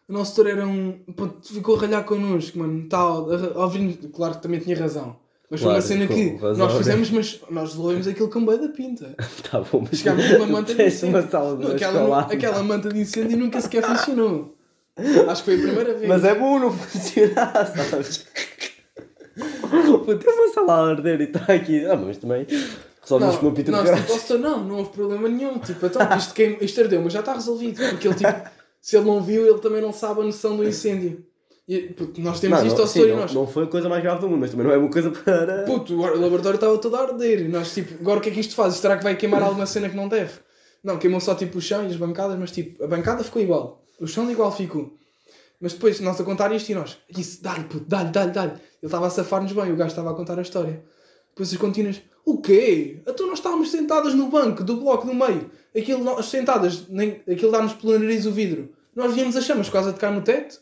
o 0.08 0.12
nosso 0.12 0.32
setor 0.34 0.50
era 0.50 0.66
um. 0.66 0.92
pô, 1.16 1.28
ficou 1.42 1.76
a 1.76 1.80
ralhar 1.80 2.04
connosco, 2.04 2.58
mano. 2.58 2.86
Tal, 2.88 3.26
vir- 3.70 3.98
claro 4.12 4.34
que 4.34 4.42
também 4.42 4.60
tinha 4.60 4.78
razão. 4.78 5.16
Mas 5.50 5.60
foi 5.60 5.68
Claro, 5.70 5.76
uma 5.76 5.82
cena 5.86 6.06
que 6.06 6.32
nós 6.40 6.58
né? 6.72 6.78
fizemos, 6.78 7.10
mas 7.10 7.40
nós 7.50 7.70
resolvemos 7.70 8.06
aquilo 8.08 8.28
com 8.30 8.44
bem 8.44 8.58
da 8.58 8.68
pinta. 8.68 9.14
Tá 9.50 9.60
bom, 9.60 9.84
mas 9.88 9.98
Chegámos 9.98 10.30
numa 10.32 10.46
manta 10.46 10.74
de 10.74 10.80
uma 10.82 10.88
incêndio. 10.88 11.30
sala 11.30 11.54
uma 11.54 11.70
aquela, 11.72 12.20
aquela 12.22 12.62
manta 12.62 12.88
de 12.88 13.00
incêndio 13.00 13.36
nunca 13.38 13.60
sequer 13.60 13.82
funcionou. 13.84 14.53
Acho 14.96 15.42
que 15.42 15.50
foi 15.50 15.60
a 15.60 15.66
primeira 15.66 15.94
vez. 15.94 16.08
Mas 16.08 16.24
é 16.24 16.34
bom 16.34 16.58
não 16.58 16.72
funcionar, 16.72 17.66
sabes? 17.90 18.26
Tem 19.34 20.34
uma 20.34 20.52
sala 20.52 20.72
a 20.72 20.90
arder 20.90 21.20
e 21.20 21.24
está 21.24 21.52
aqui. 21.52 21.84
Ah, 21.84 21.96
mas 21.96 22.16
também 22.18 22.46
resolvemos 23.02 23.36
com 23.36 23.46
uma 23.46 23.54
pita 23.54 23.72
nós, 23.72 23.90
gás. 23.90 24.22
tipo, 24.22 24.38
não, 24.38 24.64
não 24.64 24.78
houve 24.78 24.90
problema 24.90 25.28
nenhum. 25.28 25.58
Tipo, 25.58 25.86
então, 25.86 26.16
isto, 26.16 26.32
queim, 26.34 26.56
isto 26.60 26.80
ardeu, 26.80 27.02
mas 27.02 27.12
já 27.12 27.20
está 27.20 27.32
resolvido. 27.34 27.76
Porque 27.90 28.08
ele, 28.08 28.14
tipo, 28.14 28.32
se 28.80 28.96
ele 28.96 29.06
não 29.06 29.20
viu, 29.20 29.46
ele 29.46 29.58
também 29.58 29.82
não 29.82 29.92
sabe 29.92 30.20
a 30.20 30.24
noção 30.24 30.56
do 30.56 30.64
incêndio. 30.64 31.24
E, 31.66 31.80
puto, 31.80 32.20
nós 32.20 32.40
temos 32.40 32.58
Não, 32.58 32.66
isto 32.66 32.76
não, 32.76 32.82
ao 32.84 32.88
setor 32.88 33.08
e 33.08 33.12
não, 33.12 33.20
nós. 33.20 33.32
não 33.32 33.46
foi 33.46 33.64
a 33.64 33.66
coisa 33.66 33.88
mais 33.88 34.02
grave 34.02 34.20
do 34.20 34.28
mundo, 34.28 34.40
mas 34.40 34.50
também 34.50 34.66
não 34.66 34.72
é 34.72 34.76
uma 34.76 34.90
coisa 34.90 35.10
para. 35.10 35.64
Puto, 35.64 35.94
o 35.94 36.20
laboratório 36.20 36.56
estava 36.56 36.76
todo 36.78 36.94
a 36.94 37.00
arder. 37.00 37.40
E 37.40 37.48
nós, 37.48 37.72
tipo, 37.72 37.94
agora 38.00 38.18
o 38.18 38.22
que 38.22 38.28
é 38.28 38.32
que 38.32 38.40
isto 38.40 38.54
faz? 38.54 38.74
Será 38.74 38.96
que 38.96 39.02
vai 39.02 39.16
queimar 39.16 39.42
alguma 39.42 39.66
cena 39.66 39.88
que 39.88 39.96
não 39.96 40.06
deve? 40.06 40.32
Não, 40.82 40.98
queimou 40.98 41.18
só 41.20 41.34
tipo 41.34 41.58
o 41.58 41.62
chão 41.62 41.82
e 41.82 41.86
as 41.86 41.96
bancadas, 41.96 42.38
mas 42.38 42.50
tipo, 42.50 42.84
a 42.84 42.86
bancada 42.86 43.24
ficou 43.24 43.40
igual. 43.40 43.83
O 44.00 44.06
chão 44.06 44.30
igual 44.30 44.50
ficou. 44.50 44.96
Mas 45.60 45.72
depois, 45.72 46.00
nós 46.00 46.20
a 46.20 46.24
contar 46.24 46.52
isto 46.52 46.70
e 46.70 46.74
nós, 46.74 46.98
isso, 47.16 47.42
dá-lhe, 47.42 47.64
puto, 47.64 47.86
dá-lhe, 47.88 48.10
dá-lhe, 48.10 48.32
dá-lhe. 48.32 48.52
Ele 48.52 48.60
estava 48.82 49.06
a 49.06 49.10
safar-nos 49.10 49.52
bem, 49.52 49.72
o 49.72 49.76
gajo 49.76 49.90
estava 49.90 50.10
a 50.10 50.14
contar 50.14 50.38
a 50.38 50.42
história. 50.42 50.84
Depois 51.30 51.52
as 51.52 51.58
contínuas, 51.58 52.02
o 52.24 52.40
quê? 52.40 53.02
Então 53.06 53.26
nós 53.26 53.38
estávamos 53.38 53.70
sentadas 53.70 54.14
no 54.14 54.28
banco 54.28 54.62
do 54.62 54.76
bloco 54.76 55.06
do 55.06 55.14
meio. 55.14 55.50
Aquilo, 55.76 56.02
nós 56.02 56.26
sentadas, 56.26 56.88
nem, 56.88 57.22
aquilo 57.30 57.50
dá-nos 57.50 57.72
pelo 57.74 57.98
nariz 57.98 58.26
o 58.26 58.32
vidro. 58.32 58.72
Nós 58.94 59.14
víamos 59.14 59.36
as 59.36 59.44
chamas 59.44 59.68
quase 59.68 59.88
a 59.88 59.92
tocar 59.92 60.12
no 60.12 60.22
teto. 60.22 60.60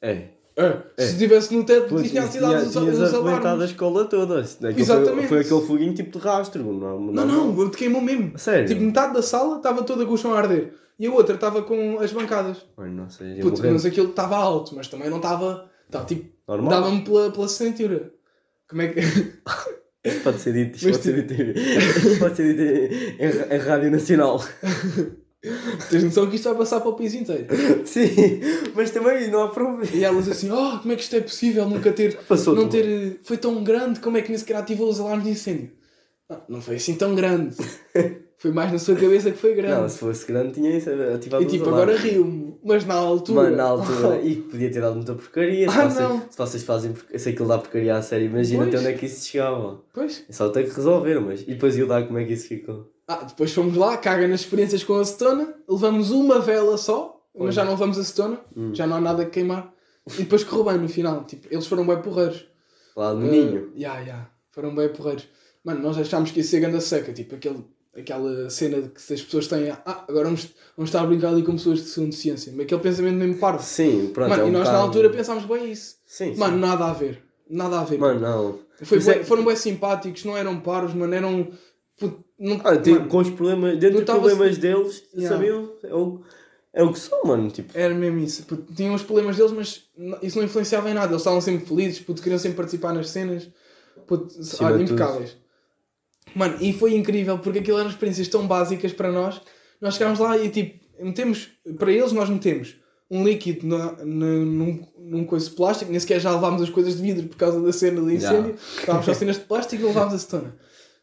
É. 0.00 0.28
É, 0.56 0.80
Se 0.96 1.12
estivesse 1.12 1.54
no 1.54 1.64
teto, 1.64 1.88
Pois, 1.90 2.08
tinha 2.10 2.22
tinha, 2.22 2.32
cidade 2.32 2.66
os, 2.66 2.72
tinhas 2.72 2.98
os 2.98 3.14
arrebentado 3.14 3.62
a 3.62 3.64
escola 3.66 4.06
toda. 4.06 4.40
Aquilo 4.40 4.80
Exatamente. 4.80 5.28
Foi, 5.28 5.28
foi 5.28 5.40
aquele 5.40 5.66
foguinho 5.66 5.94
tipo 5.94 6.18
de 6.18 6.24
rastro. 6.24 6.64
Não, 6.64 6.98
Não, 6.98 7.26
não, 7.26 7.62
ele 7.62 7.70
queimou 7.70 8.00
mesmo. 8.00 8.38
Sério? 8.38 8.66
Tipo, 8.66 8.80
metade 8.80 9.12
da 9.12 9.20
sala 9.20 9.58
estava 9.58 9.82
toda 9.82 10.06
com 10.06 10.14
o 10.14 10.16
chão 10.16 10.32
a 10.32 10.38
arder. 10.38 10.72
E 10.98 11.06
a 11.06 11.12
outra 11.12 11.34
estava 11.34 11.62
com 11.62 11.98
as 12.00 12.10
bancadas. 12.10 12.64
Ai, 12.78 12.88
não 12.88 13.10
sei, 13.10 13.38
mas 13.70 13.84
aquilo 13.84 14.08
estava 14.08 14.34
alto, 14.36 14.74
mas 14.74 14.88
também 14.88 15.10
não 15.10 15.18
estava. 15.18 15.68
Estava 15.86 16.06
tipo. 16.06 16.34
Normal. 16.48 16.70
Dava-me 16.70 17.04
pela, 17.04 17.30
pela 17.30 17.48
cintura. 17.48 18.12
Como 18.66 18.80
é 18.80 18.88
que. 18.88 19.00
Isto 19.00 20.22
pode 20.24 20.40
ser 20.40 20.54
dito, 20.54 20.76
isto 20.76 20.90
pode 20.90 21.02
ser 21.02 21.22
dito, 21.22 22.16
pode 22.18 22.36
ser 22.36 22.54
dito 22.54 23.22
em, 23.22 23.54
em 23.54 23.58
Rádio 23.58 23.90
Nacional. 23.90 24.42
Tens 25.90 26.04
noção 26.04 26.28
que 26.28 26.36
isto 26.36 26.48
vai 26.48 26.58
passar 26.58 26.80
para 26.80 26.90
o 26.90 26.94
país 26.94 27.14
inteiro. 27.14 27.46
Sim, 27.86 28.40
mas 28.74 28.90
também 28.90 29.30
não 29.30 29.44
há 29.44 29.48
problema. 29.48 29.84
E 29.92 30.04
elas 30.04 30.28
assim, 30.28 30.50
oh, 30.50 30.78
como 30.78 30.92
é 30.92 30.96
que 30.96 31.02
isto 31.02 31.16
é 31.16 31.20
possível 31.20 31.68
nunca 31.68 31.92
ter. 31.92 32.16
Passou 32.24 32.54
não 32.54 32.68
ter. 32.68 33.20
Foi 33.22 33.36
tão 33.36 33.62
grande, 33.62 34.00
como 34.00 34.16
é 34.16 34.22
que 34.22 34.28
nem 34.28 34.38
sequer 34.38 34.56
ativou 34.56 34.88
os 34.88 35.00
alarmes 35.00 35.24
de 35.24 35.30
incêndio? 35.30 35.70
Não, 36.28 36.42
não 36.48 36.60
foi 36.60 36.76
assim 36.76 36.94
tão 36.94 37.14
grande. 37.14 37.56
Foi 38.38 38.50
mais 38.52 38.70
na 38.70 38.78
sua 38.78 38.94
cabeça 38.96 39.30
que 39.30 39.38
foi 39.38 39.54
grande. 39.54 39.80
Não, 39.80 39.88
se 39.88 39.98
fosse 39.98 40.26
grande 40.26 40.52
tinha 40.54 40.76
isso 40.76 40.90
ativado 41.14 41.42
e 41.42 41.46
tipo, 41.46 41.68
agora 41.70 41.96
rio-me. 41.96 42.54
Mas 42.62 42.84
na 42.84 42.94
altura. 42.94 43.42
Mano, 43.44 43.56
na 43.56 43.64
altura, 43.64 44.20
e 44.22 44.36
podia 44.36 44.70
ter 44.70 44.80
dado 44.80 44.96
muita 44.96 45.14
porcaria. 45.14 45.70
Se, 45.70 45.78
Ah, 45.78 45.88
vocês, 45.88 46.08
não. 46.08 46.20
se 46.30 46.36
vocês 46.38 46.62
fazem, 46.64 46.94
se 47.16 47.28
aquilo 47.30 47.48
dá 47.48 47.58
porcaria 47.58 47.96
à 47.96 48.02
série, 48.02 48.26
imagina 48.26 48.64
Pois. 48.64 48.74
até 48.74 48.78
onde 48.78 48.88
é 48.94 48.98
que 48.98 49.06
isso 49.06 49.26
chegava. 49.28 49.80
Pois. 49.94 50.24
É 50.28 50.32
só 50.32 50.48
ter 50.50 50.68
que 50.68 50.74
resolver, 50.76 51.18
mas. 51.20 51.42
E 51.42 51.46
depois 51.46 51.78
eu 51.78 51.86
dar 51.86 52.06
como 52.06 52.18
é 52.18 52.24
que 52.24 52.34
isso 52.34 52.46
ficou. 52.48 52.92
Ah, 53.08 53.24
depois 53.24 53.52
fomos 53.52 53.76
lá, 53.76 53.96
caga 53.96 54.26
nas 54.28 54.40
experiências 54.40 54.82
com 54.84 54.94
a 54.94 55.00
acetona, 55.00 55.54
levamos 55.68 56.10
uma 56.10 56.38
vela 56.40 56.76
só, 56.76 57.22
mas 57.38 57.54
já 57.54 57.64
não 57.64 57.72
levamos 57.72 57.98
acetona, 57.98 58.38
Hum. 58.56 58.74
já 58.74 58.86
não 58.86 58.96
há 58.96 59.00
nada 59.00 59.22
a 59.22 59.26
queimar. 59.26 59.72
E 60.18 60.22
depois 60.22 60.44
correu 60.44 60.64
bem 60.64 60.78
no 60.78 60.88
final. 60.88 61.24
Tipo, 61.24 61.46
eles 61.50 61.66
foram 61.66 61.86
bem 61.86 62.00
porreiros. 62.02 62.46
Lá 62.96 63.14
no 63.14 63.20
ninho. 63.30 63.68
Uh, 63.68 63.72
Ya, 63.76 63.98
ya. 64.00 64.28
Foram 64.52 64.74
bem 64.74 64.88
porreiros. 64.88 65.26
Mano, 65.64 65.80
nós 65.82 65.96
achámos 65.98 66.30
que 66.30 66.40
ia 66.40 66.44
ser 66.44 66.60
ganda 66.60 66.80
seca, 66.80 67.12
tipo 67.12 67.34
aquele, 67.34 67.64
aquela 67.96 68.50
cena 68.50 68.82
de 68.82 68.88
que 68.88 69.14
as 69.14 69.22
pessoas 69.22 69.46
têm. 69.46 69.70
Ah, 69.70 70.04
agora 70.08 70.24
vamos, 70.26 70.48
vamos 70.76 70.88
estar 70.90 71.00
a 71.02 71.06
brincar 71.06 71.28
ali 71.28 71.42
com 71.42 71.52
pessoas 71.52 71.78
de 71.80 71.86
segunda 71.86 72.14
ciência. 72.14 72.52
Mas 72.54 72.66
aquele 72.66 72.80
pensamento 72.80 73.14
mesmo 73.16 73.38
parvo. 73.38 73.62
Sim, 73.62 74.10
pronto. 74.12 74.28
Mano, 74.30 74.42
é 74.42 74.44
um 74.44 74.48
e 74.48 74.52
nós 74.52 74.64
na 74.64 74.70
bocado- 74.72 74.86
altura 74.86 75.10
pensámos 75.10 75.44
bem 75.44 75.70
isso. 75.72 75.96
Sim, 76.04 76.32
sim. 76.34 76.38
Mano, 76.40 76.56
nada 76.58 76.86
a 76.86 76.92
ver. 76.92 77.22
Nada 77.48 77.80
a 77.80 77.84
ver. 77.84 77.98
Mano, 77.98 78.20
não. 78.20 78.58
Foi 78.82 78.98
Isso 78.98 79.10
é- 79.10 79.14
bué- 79.14 79.24
foram 79.24 79.44
bem 79.44 79.56
simpáticos, 79.56 80.24
não 80.24 80.36
eram 80.36 80.60
paros, 80.60 80.92
mano, 80.92 81.14
eram. 81.14 81.48
não, 82.38 82.60
Ah, 82.64 82.74
mano, 82.74 83.08
com 83.08 83.18
os 83.18 83.30
problemas, 83.30 83.78
dentro 83.78 83.98
dos 84.02 84.04
problemas 84.14 84.58
deles, 84.58 85.02
Yeah. 85.14 85.34
sabiam? 85.36 85.72
É 85.82 85.94
o, 85.94 86.20
é 86.74 86.82
o 86.82 86.92
que 86.92 86.98
são, 86.98 87.22
mano. 87.24 87.50
Tipo, 87.50 87.70
Era 87.78 87.94
mesmo 87.94 88.18
isso. 88.18 88.42
Puto, 88.44 88.70
tinham 88.74 88.94
os 88.94 89.02
problemas 89.02 89.36
deles, 89.36 89.52
mas 89.52 89.84
isso 90.22 90.36
não 90.36 90.44
influenciava 90.44 90.90
em 90.90 90.94
nada. 90.94 91.12
Eles 91.12 91.22
estavam 91.22 91.40
sempre 91.40 91.64
felizes, 91.66 92.00
puto, 92.00 92.20
queriam 92.20 92.38
sempre 92.38 92.58
participar 92.58 92.92
nas 92.92 93.08
cenas. 93.08 93.48
Puto, 94.06 94.38
Acima 94.38 94.68
olha, 94.70 94.78
de 94.84 94.84
tudo. 94.92 95.24
Mano, 96.36 96.56
e 96.60 96.72
foi 96.72 96.94
incrível 96.94 97.38
porque 97.38 97.60
aquilo 97.60 97.78
eram 97.78 97.88
experiências 97.90 98.28
tão 98.28 98.46
básicas 98.46 98.92
para 98.92 99.10
nós. 99.10 99.40
Nós 99.80 99.94
chegámos 99.94 100.18
lá 100.18 100.36
e 100.36 100.48
tipo, 100.50 100.84
metemos, 101.02 101.48
para 101.78 101.90
eles 101.92 102.12
nós 102.12 102.28
metemos 102.28 102.76
um 103.10 103.24
líquido 103.24 103.66
na, 103.66 103.92
na- 103.92 104.04
num, 104.04 104.86
num 104.98 105.24
coisa 105.24 105.48
de 105.48 105.54
plástico, 105.56 105.90
nem 105.90 106.00
sequer 106.00 106.20
já 106.20 106.30
levámos 106.32 106.60
as 106.62 106.68
coisas 106.70 106.96
de 106.96 107.02
vidro 107.02 107.26
por 107.28 107.36
causa 107.36 107.60
da 107.60 107.72
cena 107.72 108.00
do 108.00 108.10
incêndio. 108.10 108.54
Estávamos 108.80 109.06
só 109.06 109.14
cenas 109.14 109.36
de 109.36 109.42
plástico 109.42 109.82
e 109.82 109.86
levámos 109.86 110.14
a 110.14 110.18
cetona. 110.18 110.56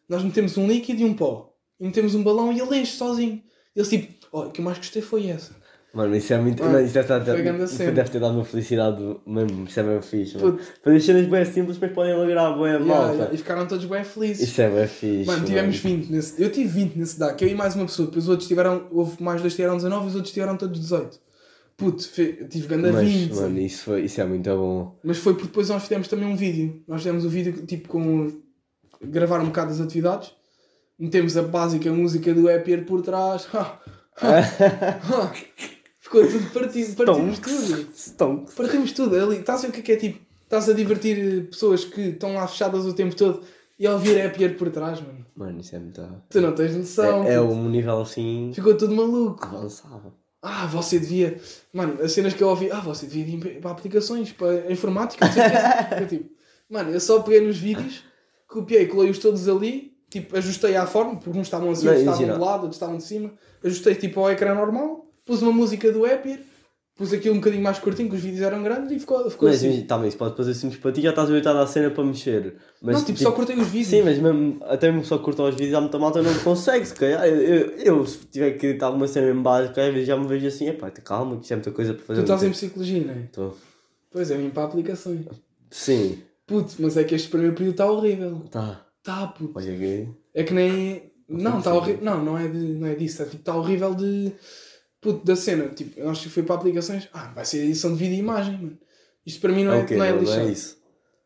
Nós 0.09 0.21
metemos 0.23 0.57
um 0.57 0.67
líquido 0.67 1.01
e 1.01 1.05
um 1.05 1.13
pó. 1.13 1.53
E 1.79 1.85
metemos 1.85 2.13
um 2.13 2.21
balão 2.23 2.51
e 2.51 2.59
ele 2.59 2.77
enche 2.77 2.95
sozinho. 2.97 3.41
Eles 3.75 3.89
tipo, 3.89 4.13
olha, 4.31 4.49
o 4.49 4.51
que 4.51 4.61
eu 4.61 4.65
mais 4.65 4.77
gostei 4.77 5.01
foi 5.01 5.27
essa. 5.27 5.55
Mano, 5.93 6.15
isso 6.15 6.33
é 6.33 6.37
muito. 6.39 6.61
Mano, 6.63 6.75
não, 6.77 6.83
isso 6.83 6.93
deve, 6.93 7.13
estar- 7.13 7.35
grande 7.35 7.67
cena. 7.69 7.91
deve 7.91 8.09
ter 8.09 8.19
dado 8.19 8.33
uma 8.35 8.43
felicidade 8.45 9.01
mesmo. 9.25 9.65
Isso 9.65 9.79
é 9.79 9.83
bem 9.83 10.01
fixe, 10.01 10.37
mano. 10.37 10.59
Fazer 10.83 10.99
cenas 10.99 11.27
bem 11.27 11.45
simples, 11.45 11.77
mas 11.79 11.91
podem 11.91 12.13
alegrar 12.13 12.53
bem 12.55 12.63
a 12.63 12.67
Yeah, 12.73 12.85
malta. 12.85 13.13
yeah, 13.13 13.33
E 13.33 13.37
ficaram 13.37 13.67
todos 13.67 13.85
bem 13.85 14.03
felizes. 14.03 14.49
Isso 14.49 14.61
é 14.61 14.69
bem 14.69 14.87
fixe. 14.87 15.25
Mano, 15.25 15.45
tivemos 15.45 15.77
20 15.77 16.09
nesse. 16.09 16.41
Eu 16.41 16.51
tive 16.51 16.67
20 16.67 16.95
nesse 16.95 17.19
DAC, 17.19 17.41
eu 17.43 17.47
e 17.49 17.55
mais 17.55 17.75
uma 17.75 17.85
pessoa. 17.85 18.07
Depois 18.07 18.25
os 18.25 18.29
outros 18.29 18.47
tiveram. 18.47 18.87
Houve 18.91 19.21
mais 19.23 19.39
dois 19.41 19.53
que 19.53 19.57
tiveram 19.57 19.75
19 19.77 20.05
e 20.05 20.09
os 20.09 20.15
outros 20.15 20.33
tiveram 20.33 20.57
todos 20.57 20.79
18. 20.79 21.19
Puto, 21.75 22.07
fe- 22.07 22.45
tive 22.49 22.67
ganda 22.67 22.91
Mas, 22.91 23.07
20. 23.07 23.33
mano, 23.35 23.59
isso, 23.59 23.83
foi, 23.85 24.01
isso 24.03 24.21
é 24.21 24.25
muito 24.25 24.47
bom. 24.49 24.95
Mas 25.03 25.17
foi 25.17 25.33
porque 25.33 25.47
depois 25.47 25.69
nós 25.69 25.81
fizemos 25.83 26.07
também 26.07 26.27
um 26.27 26.35
vídeo. 26.35 26.83
Nós 26.87 27.01
fizemos 27.01 27.25
o 27.25 27.29
vídeo 27.29 27.65
tipo 27.65 27.87
com. 27.89 28.31
gravar 29.01 29.39
um 29.41 29.45
bocado 29.45 29.69
das 29.71 29.81
atividades. 29.81 30.31
Metemos 30.99 31.35
a 31.35 31.41
básica 31.41 31.91
música 31.91 32.33
do 32.33 32.49
Epier 32.49 32.85
por 32.85 33.01
trás. 33.01 33.47
Ficou 36.13 36.27
tudo 36.27 36.49
partido. 36.51 36.95
Partimos 36.95 37.39
tudo. 37.39 37.87
Stonks. 37.95 38.53
Partimos 38.53 38.91
tudo 38.91 39.15
ali. 39.15 39.37
Estás 39.37 39.59
a 39.59 39.67
ver 39.67 39.69
o 39.69 39.71
que 39.73 39.79
é 39.79 39.83
que 39.83 39.91
é 39.91 39.95
tipo? 39.95 40.19
Estás 40.43 40.69
a 40.69 40.73
divertir 40.73 41.17
eh, 41.17 41.41
pessoas 41.49 41.83
que 41.83 42.01
estão 42.09 42.35
lá 42.35 42.47
fechadas 42.47 42.85
o 42.85 42.93
tempo 42.93 43.15
todo 43.15 43.41
e 43.79 43.87
a 43.87 43.93
ouvir 43.93 44.23
Epier 44.23 44.55
por 44.55 44.69
trás, 44.69 45.01
mano. 45.01 45.25
Mano, 45.35 45.59
isso 45.59 45.75
é 45.75 45.79
muito. 45.79 46.01
Tu 46.29 46.41
não 46.41 46.53
tens 46.53 46.75
noção. 46.75 47.23
É, 47.23 47.33
é 47.33 47.41
um 47.41 47.67
nível 47.69 48.01
assim. 48.01 48.51
Ficou 48.53 48.77
tudo 48.77 48.95
maluco. 48.95 49.43
avançado. 49.43 50.13
Ah, 50.41 50.67
você 50.67 50.99
devia. 50.99 51.39
Mano, 51.73 51.99
as 52.03 52.11
cenas 52.11 52.33
que 52.33 52.43
eu 52.43 52.49
ouvi. 52.49 52.69
Ah, 52.71 52.81
você 52.81 53.07
devia 53.07 53.35
ir 53.35 53.59
para 53.61 53.71
aplicações, 53.71 54.31
para 54.31 54.71
informática, 54.71 55.25
não 55.25 55.33
sei 55.33 55.41
o 55.41 55.49
que. 55.49 55.95
Eu, 56.03 56.07
tipo, 56.07 56.29
mano, 56.69 56.91
eu 56.91 56.99
só 56.99 57.21
peguei 57.21 57.41
nos 57.41 57.57
vídeos, 57.57 58.03
copiei, 58.47 58.87
colei-os 58.87 59.19
todos 59.19 59.47
ali, 59.47 59.93
tipo, 60.09 60.35
ajustei 60.35 60.75
à 60.75 60.85
forma, 60.85 61.15
porque 61.15 61.37
uns 61.37 61.47
estavam 61.47 61.71
assim, 61.71 61.87
outros 61.87 62.03
estavam 62.03 62.25
de 62.25 62.39
lado, 62.39 62.61
outros 62.63 62.75
estavam 62.75 62.97
de 62.97 63.03
cima. 63.03 63.31
Ajustei 63.63 63.95
tipo 63.95 64.19
ao 64.19 64.31
ecrã 64.31 64.53
normal, 64.53 65.07
pus 65.25 65.41
uma 65.41 65.51
música 65.51 65.91
do 65.91 66.05
Epier, 66.05 66.39
pus 66.95 67.11
aquilo 67.13 67.33
um 67.35 67.39
bocadinho 67.39 67.63
mais 67.63 67.79
curtinho, 67.79 68.09
que 68.09 68.15
os 68.15 68.21
vídeos 68.21 68.41
eram 68.41 68.61
grandes 68.63 68.91
e 68.91 68.99
ficou, 68.99 69.29
ficou 69.29 69.49
Mas 69.49 69.57
assim. 69.63 69.81
tá, 69.83 69.97
mas 69.97 70.09
isso 70.09 70.17
pode 70.17 70.35
fazer 70.37 70.53
simples 70.53 70.79
para 70.79 70.91
ti, 70.91 71.01
já 71.01 71.09
estás 71.09 71.29
habituado 71.29 71.57
à 71.57 71.65
cena 71.67 71.89
para 71.89 72.03
mexer. 72.03 72.55
Mas, 72.81 72.97
não, 72.97 73.03
tipo, 73.05 73.19
só 73.19 73.31
cortei 73.31 73.55
os 73.57 73.67
vídeos. 73.67 73.87
Sim, 73.87 74.01
mas 74.03 74.19
mesmo, 74.19 74.59
até 74.63 74.91
mesmo 74.91 75.05
só 75.05 75.17
cortar 75.17 75.43
os 75.43 75.55
vídeos, 75.55 75.73
há 75.73 75.81
muita 75.81 75.97
malta 75.97 76.21
não 76.21 76.33
consegue, 76.39 76.85
se 76.85 76.93
calhar. 76.93 77.25
Eu, 77.27 77.35
eu, 77.41 77.69
eu, 77.97 78.05
se 78.05 78.19
tiver 78.27 78.51
que 78.51 78.67
editar 78.67 78.87
alguma 78.87 79.07
cena 79.07 79.27
mesmo 79.27 79.41
básica, 79.43 79.85
às 79.85 79.91
vezes 79.93 80.07
já 80.07 80.15
me 80.17 80.27
vejo 80.27 80.47
assim, 80.47 80.67
epá, 80.67 80.91
calma, 80.91 81.37
que 81.37 81.43
isto 81.43 81.51
é 81.53 81.55
muita 81.55 81.71
coisa 81.71 81.93
para 81.93 82.03
Tu 82.03 82.07
fazer. 82.07 82.21
estás 82.21 82.43
em 82.43 82.51
psicologia, 82.51 83.03
não 83.03 83.13
é? 83.13 83.27
Tô. 83.31 83.51
Pois 84.11 84.29
é, 84.29 84.37
vim 84.37 84.49
para 84.51 84.63
aplicações. 84.65 85.25
Sim, 85.71 86.21
Puto, 86.45 86.75
mas 86.79 86.97
é 86.97 87.03
que 87.05 87.15
este 87.15 87.29
primeiro 87.29 87.55
período 87.55 87.71
está 87.73 87.89
horrível. 87.89 88.43
tá. 88.51 88.85
Tá, 89.01 89.27
puto. 89.27 89.51
Olha 89.57 89.73
aqui. 89.73 90.07
É 90.33 90.43
que 90.43 90.53
nem. 90.53 91.11
Não, 91.27 91.59
está 91.59 91.73
horrível. 91.73 92.03
Não, 92.03 92.23
não 92.23 92.37
é, 92.37 92.47
de, 92.47 92.57
não 92.57 92.87
é 92.87 92.95
disso. 92.95 93.21
É 93.21 93.25
tipo, 93.25 93.37
está 93.37 93.55
horrível 93.55 93.93
de. 93.95 94.31
Puto, 95.03 95.25
da 95.25 95.35
cena. 95.35 95.67
Tipo, 95.69 95.99
eu 95.99 96.09
acho 96.09 96.23
que 96.23 96.29
fui 96.29 96.43
para 96.43 96.55
aplicações. 96.55 97.07
Ah, 97.13 97.31
vai 97.35 97.45
ser 97.45 97.63
edição 97.65 97.91
de 97.91 97.97
vídeo 97.99 98.15
e 98.15 98.19
imagem, 98.19 98.53
mano. 98.57 98.77
Isto 99.25 99.41
para 99.41 99.51
mim 99.53 99.63
não 99.65 99.73
é, 99.73 99.81
Ok, 99.83 99.97
não 99.97 100.05
é 100.05 100.11
não 100.11 100.19
lixado. 100.19 100.47
é 100.47 100.51
isso. 100.51 100.77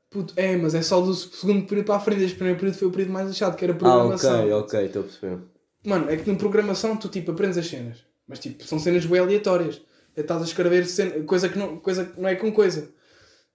Puto, 0.09 0.33
é, 0.35 0.55
mas 0.57 0.73
é 0.75 0.81
só 0.81 0.99
do 1.01 1.13
segundo 1.13 1.65
período 1.67 1.85
para 1.85 1.95
a 1.95 1.99
frente. 1.99 2.23
Este 2.23 2.35
primeiro 2.35 2.59
período 2.59 2.77
foi 2.77 2.87
o 2.87 2.91
período 2.91 3.11
mais 3.13 3.27
lixado, 3.29 3.55
que 3.55 3.63
era 3.63 3.73
Ah, 3.73 3.77
programação. 3.77 4.39
ok, 4.41 4.53
ok, 4.53 4.85
estou 4.85 5.01
a 5.01 5.05
perceber. 5.05 5.39
Mano, 5.85 6.09
é 6.09 6.17
que 6.17 6.29
na 6.31 6.37
programação 6.37 6.97
tu 6.97 7.07
tipo 7.07 7.31
aprendes 7.31 7.57
as 7.57 7.67
cenas. 7.67 7.97
Mas 8.27 8.39
tipo, 8.39 8.63
são 8.65 8.79
cenas 8.79 9.05
bem 9.05 9.19
aleatórias. 9.19 9.81
É, 10.15 10.21
Estás 10.21 10.41
a 10.41 10.45
escrever 10.45 10.85
cena- 10.85 11.23
coisa, 11.23 11.47
que 11.47 11.57
não, 11.59 11.77
coisa 11.77 12.03
que 12.05 12.19
não 12.19 12.27
é 12.27 12.35
com 12.35 12.51
coisa. 12.51 12.89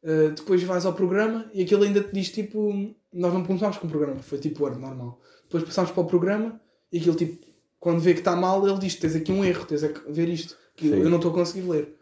Uh, 0.04 0.30
depois 0.34 0.62
vais 0.64 0.84
ao 0.84 0.92
programa 0.94 1.48
e 1.54 1.62
aquilo 1.62 1.84
ainda 1.84 2.00
te 2.02 2.12
diz 2.12 2.30
tipo. 2.30 2.94
Nós 3.12 3.32
não 3.32 3.44
começámos 3.44 3.78
com 3.78 3.86
o 3.86 3.90
programa, 3.90 4.20
foi 4.22 4.38
tipo 4.38 4.62
Word 4.64 4.80
normal. 4.80 5.20
Depois 5.44 5.62
passámos 5.64 5.90
para 5.92 6.02
o 6.02 6.06
programa 6.06 6.60
e 6.92 6.98
aquilo 6.98 7.14
tipo. 7.14 7.46
Quando 7.82 7.98
vê 7.98 8.12
que 8.14 8.20
está 8.20 8.36
mal, 8.36 8.64
ele 8.68 8.78
diz: 8.78 8.94
tens 8.94 9.16
aqui 9.16 9.32
um 9.32 9.44
erro, 9.44 9.66
tens 9.66 9.82
a 9.82 9.88
ver 10.08 10.28
isto. 10.28 10.56
Que 10.76 10.88
Sim. 10.88 11.00
eu 11.02 11.10
não 11.10 11.16
estou 11.16 11.32
a 11.32 11.34
conseguir 11.34 11.68
ler. 11.68 11.96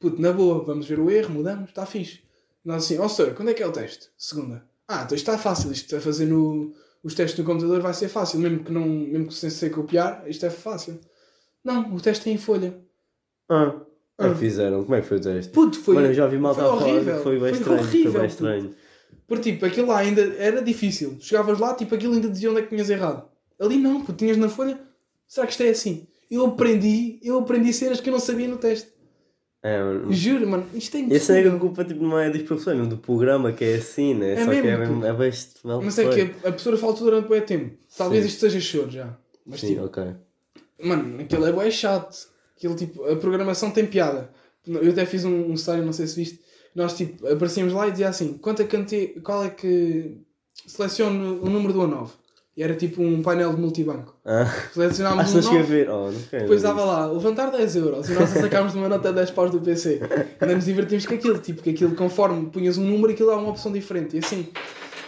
Puto, 0.00 0.20
na 0.20 0.32
boa, 0.32 0.64
vamos 0.64 0.86
ver 0.88 0.98
o 0.98 1.08
erro, 1.08 1.32
mudamos, 1.32 1.68
está 1.68 1.86
fixe. 1.86 2.18
Nós 2.64 2.82
assim, 2.84 2.98
ó 2.98 3.04
oh, 3.04 3.08
senhor, 3.08 3.32
quando 3.34 3.50
é 3.50 3.54
que 3.54 3.62
é 3.62 3.66
o 3.66 3.70
teste? 3.70 4.08
Segunda. 4.18 4.64
Ah, 4.88 5.02
então 5.04 5.14
isto 5.14 5.30
está 5.30 5.38
fácil, 5.38 5.70
isto 5.70 5.94
a 5.94 6.00
fazer 6.00 6.26
no. 6.26 6.72
Os 7.04 7.14
testes 7.14 7.38
no 7.38 7.44
computador 7.44 7.80
vai 7.80 7.94
ser 7.94 8.08
fácil, 8.08 8.40
mesmo 8.40 8.64
que 8.64 8.72
não, 8.72 8.84
mesmo 8.84 9.28
que 9.28 9.34
sem 9.34 9.50
ser 9.50 9.70
copiar, 9.70 10.24
isto 10.26 10.44
é 10.44 10.50
fácil. 10.50 10.98
Não, 11.62 11.94
o 11.94 12.00
teste 12.00 12.28
é 12.28 12.32
em 12.32 12.36
folha. 12.36 12.76
Ah, 13.48 13.70
como 14.16 14.28
é 14.28 14.32
Ah. 14.32 14.34
que 14.34 14.40
fizeram? 14.40 14.82
Como 14.82 14.94
é 14.96 15.00
que 15.00 15.06
foi 15.06 15.18
o 15.18 15.20
teste? 15.20 15.52
Puto, 15.52 15.78
foi. 15.78 15.94
Mano, 15.94 16.08
eu 16.08 16.14
já 16.14 16.26
vi 16.26 16.38
malta 16.38 16.60
foi 16.60 16.70
horrível, 16.70 17.22
foi 17.22 17.38
bem 17.38 17.40
foi 17.40 17.50
estranho. 17.52 17.80
horrível, 17.80 18.12
foi 18.12 18.20
bem 18.20 18.30
puto. 18.30 18.32
estranho. 18.32 18.74
Porque 19.28 19.52
tipo, 19.52 19.64
aquilo 19.64 19.86
lá 19.86 19.98
ainda 19.98 20.22
era 20.36 20.60
difícil. 20.60 21.16
Chegavas 21.20 21.58
lá, 21.60 21.72
tipo, 21.74 21.94
aquilo 21.94 22.14
ainda 22.14 22.28
dizia 22.28 22.50
onde 22.50 22.58
é 22.58 22.62
que 22.64 22.68
tinhas 22.70 22.90
errado. 22.90 23.28
Ali 23.60 23.78
não, 23.78 24.00
porque 24.04 24.24
tinhas 24.24 24.36
na 24.36 24.48
folha. 24.48 24.89
Será 25.30 25.46
que 25.46 25.52
isto 25.52 25.62
é 25.62 25.68
assim? 25.68 26.08
Eu 26.28 26.44
aprendi, 26.44 27.20
eu 27.22 27.38
aprendi 27.38 27.72
cenas 27.72 28.00
que 28.00 28.08
eu 28.08 28.12
não 28.12 28.18
sabia 28.18 28.48
no 28.48 28.56
teste. 28.56 28.90
É, 29.62 29.80
mano. 29.80 30.12
Juro, 30.12 30.48
mano, 30.48 30.66
isto 30.74 30.96
é 30.96 31.00
E 31.02 31.14
essa 31.14 31.34
é 31.34 31.36
a 31.36 31.40
impossível. 31.40 31.60
culpa 31.60 31.84
tipo, 31.84 32.02
não 32.02 32.18
é 32.18 32.28
dos 32.30 32.42
professores, 32.42 32.80
mesmo 32.80 32.96
do 32.96 33.00
programa 33.00 33.52
que 33.52 33.64
é 33.64 33.74
assim, 33.76 34.12
né? 34.12 34.32
É 34.32 34.44
Só 34.44 34.50
que 34.50 34.56
é 34.56 34.62
mesmo, 34.62 34.96
mesmo. 34.96 35.06
É 35.06 35.12
mal 35.62 35.82
Mas 35.82 35.98
é 36.00 36.08
que 36.08 36.20
a, 36.20 36.24
a 36.24 36.52
professora 36.52 36.76
faltou 36.76 37.04
durante 37.04 37.28
bem 37.28 37.42
tempo. 37.42 37.76
Talvez 37.96 38.24
Sim. 38.24 38.28
isto 38.28 38.40
seja 38.40 38.60
choro 38.60 38.90
já. 38.90 39.16
Mas 39.46 39.60
Sim, 39.60 39.68
tipo, 39.68 39.84
ok. 39.84 40.02
Mano, 40.82 41.20
aquilo 41.20 41.46
é 41.46 41.52
bem 41.52 41.70
chato. 41.70 42.28
Aquilo, 42.56 42.74
tipo, 42.74 43.04
a 43.04 43.14
programação 43.14 43.70
tem 43.70 43.86
piada. 43.86 44.32
Eu 44.66 44.90
até 44.90 45.06
fiz 45.06 45.24
um, 45.24 45.50
um 45.50 45.54
story, 45.54 45.82
não 45.82 45.92
sei 45.92 46.08
se 46.08 46.16
viste. 46.16 46.40
Nós 46.74 46.96
tipo, 46.96 47.24
aparecíamos 47.28 47.72
lá 47.72 47.86
e 47.86 47.92
dizia 47.92 48.08
assim: 48.08 48.36
quanto 48.36 48.62
é 48.62 48.64
que 48.64 49.20
qual 49.20 49.44
é 49.44 49.50
que. 49.50 50.16
Selecione 50.66 51.38
o 51.40 51.48
número 51.48 51.72
do 51.72 51.80
A9. 51.82 52.10
E 52.60 52.62
era 52.62 52.74
tipo 52.74 53.02
um 53.02 53.22
painel 53.22 53.54
de 53.54 53.58
multibanco. 53.58 54.14
Ah, 54.22 54.44
Selecionámos 54.74 55.34
um 55.34 55.40
que 55.40 55.46
9, 55.46 55.62
ver. 55.62 55.88
Oh, 55.88 56.10
depois 56.30 56.60
dava 56.60 56.84
lá, 56.84 57.06
levantar 57.06 57.50
10 57.50 57.76
euros. 57.76 58.06
E 58.10 58.12
nós 58.12 58.28
sacámos 58.28 58.72
de 58.74 58.78
uma 58.78 58.86
nota 58.86 59.10
10 59.10 59.30
paus 59.30 59.50
do 59.50 59.58
PC. 59.62 59.98
Ainda 60.38 60.56
nos 60.56 60.66
divertimos 60.66 61.06
com 61.06 61.14
aquilo. 61.14 61.38
Tipo, 61.38 61.62
que 61.62 61.70
aquilo 61.70 61.94
conforme 61.94 62.50
punhas 62.50 62.76
um 62.76 62.84
número, 62.84 63.14
aquilo 63.14 63.30
dava 63.30 63.40
uma 63.40 63.48
opção 63.52 63.72
diferente. 63.72 64.14
E 64.14 64.18
assim, 64.18 64.46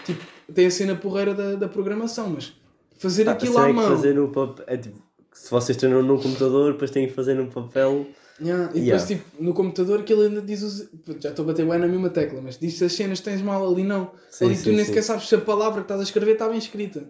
tipo, 0.07 0.25
tem 0.55 0.65
a 0.65 0.71
cena 0.71 0.95
porreira 0.97 1.35
da, 1.35 1.57
da 1.57 1.69
programação, 1.69 2.31
mas 2.31 2.55
fazer 2.97 3.29
Ah, 3.29 3.33
aquilo 3.33 3.59
à 3.59 3.67
que 3.67 3.73
mão. 3.75 3.87
fazer 3.91 4.15
no 4.15 4.29
papel. 4.29 4.65
É 4.67 4.79
tipo, 4.79 4.99
se 5.35 5.51
vocês 5.51 5.77
treinam 5.77 6.03
no 6.03 6.19
computador, 6.23 6.73
depois 6.73 6.91
têm 6.91 7.07
que 7.07 7.13
fazer 7.13 7.35
no 7.35 7.49
papel. 7.49 8.07
Yeah, 8.41 8.71
e 8.75 8.79
Yeah. 8.81 9.05
depois, 9.05 9.07
tipo, 9.09 9.43
no 9.45 9.53
computador 9.53 10.01
aquilo 10.01 10.23
ainda 10.23 10.41
diz 10.41 10.63
os. 10.63 10.89
Já 11.21 11.29
estou 11.29 11.43
a 11.43 11.49
bater 11.49 11.67
bem 11.67 11.79
na 11.79 11.87
mesma 11.87 12.09
tecla, 12.09 12.41
mas 12.43 12.57
diz 12.59 12.81
as 12.83 12.95
cenas 12.95 13.21
tens 13.21 13.43
mal 13.43 13.71
ali 13.71 13.85
não. 13.85 14.11
Sim, 14.31 14.47
ali 14.47 14.57
sim, 14.57 14.71
tu 14.71 14.73
nem 14.75 14.87
sequer 14.87 15.03
sabes 15.03 15.29
se 15.29 15.35
a 15.35 15.39
palavra 15.39 15.81
que 15.81 15.85
estás 15.85 16.01
a 16.01 16.03
escrever 16.05 16.33
está 16.33 16.49
bem 16.49 16.57
escrita. 16.57 17.05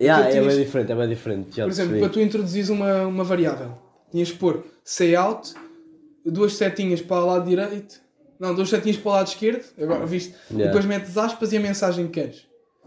Yeah, 0.00 0.28
é 0.30 0.40
bem 0.40 0.56
diferente, 0.64 0.92
é 0.92 0.94
bem 0.94 1.08
diferente. 1.08 1.56
Já 1.56 1.64
Por 1.64 1.70
exemplo, 1.70 1.90
percebi. 1.92 2.00
para 2.00 2.08
tu 2.08 2.20
introduzires 2.20 2.68
uma, 2.70 3.06
uma 3.06 3.22
variável, 3.24 3.72
tinhas 4.10 4.30
que 4.30 4.38
pôr 4.38 4.64
say 4.82 5.14
out, 5.14 5.52
duas 6.24 6.54
setinhas 6.54 7.02
para 7.02 7.22
o 7.22 7.26
lado 7.26 7.48
direito, 7.48 8.00
não, 8.38 8.54
duas 8.54 8.70
setinhas 8.70 8.96
para 8.96 9.10
o 9.10 9.12
lado 9.14 9.26
esquerdo, 9.28 9.64
agora 9.80 10.06
viste? 10.06 10.34
E 10.50 10.54
Yeah. 10.54 10.66
depois 10.72 10.84
metes 10.86 11.16
aspas 11.18 11.52
e 11.52 11.56
a 11.58 11.60
mensagem 11.60 12.06
que 12.06 12.12
queres. 12.20 12.46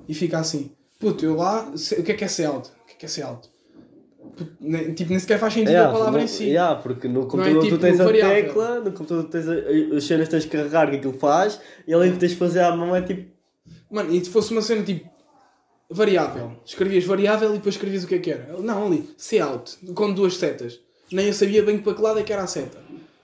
E 0.10 0.14
fica 0.14 0.40
assim. 0.40 0.72
Puto, 1.00 1.24
eu 1.26 1.36
lá, 1.36 1.70
o 1.72 2.04
que 2.04 2.12
é 2.12 2.16
que 2.16 2.24
é 2.24 2.28
say 2.28 2.46
out? 2.46 2.70
O 2.70 2.86
que 2.88 2.94
é 2.94 2.96
que 2.98 3.06
é 3.06 3.10
say 3.10 3.24
out? 3.24 3.48
tipo, 4.96 5.10
nem 5.12 5.20
sequer 5.20 5.38
faz 5.38 5.54
sentido 5.54 5.70
Yeah, 5.72 5.90
a 5.90 5.94
palavra 5.94 6.18
não- 6.20 6.26
em 6.26 6.28
si. 6.28 6.46
yeah, 6.46 6.76
porque 6.82 7.08
no 7.08 7.22
é 7.22 7.24
computador 7.26 7.64
tipo 7.64 7.76
tu 7.78 7.82
tens 7.82 8.00
a 8.00 8.04
variável. 8.06 8.36
tecla, 8.46 8.80
no 8.80 8.92
computador 8.92 9.24
tu 9.26 9.30
tens 9.30 9.48
a, 9.48 9.96
as 9.98 10.04
cenas 10.06 10.26
que 10.28 10.32
tens 10.32 10.44
de 10.44 10.50
carregar 10.50 10.90
que 10.90 10.96
aquilo 10.96 11.14
faz 11.14 11.60
e 11.88 11.94
além 11.94 12.14
de 12.14 12.18
tens 12.20 12.32
de 12.32 12.38
fazer 12.38 12.62
à 12.62 12.76
mão 12.76 12.96
é 12.96 13.02
tipo. 13.02 13.32
Mano, 13.92 14.12
e 14.14 14.24
se 14.24 14.30
fosse 14.32 14.52
uma 14.52 14.62
cena 14.62 14.82
tipo 14.82 15.08
variável, 15.94 16.52
escrevias 16.66 17.06
variável 17.06 17.50
e 17.52 17.58
depois 17.58 17.76
escrevias 17.76 18.04
o 18.04 18.08
que 18.08 18.16
é 18.16 18.20
que 18.20 18.32
era. 18.32 18.48
Não, 18.60 18.88
ali, 18.88 19.10
C 19.18 19.40
out, 19.40 19.78
com 19.94 20.12
duas 20.14 20.38
setas. 20.38 20.80
Nem 21.12 21.28
eu 21.28 21.34
sabia 21.34 21.62
bem 21.64 21.78
para 21.78 21.94
que 21.94 22.02
lado 22.02 22.20
é 22.20 22.24
que 22.24 22.34
era 22.34 22.44
a 22.44 22.48
seta. 22.48 22.78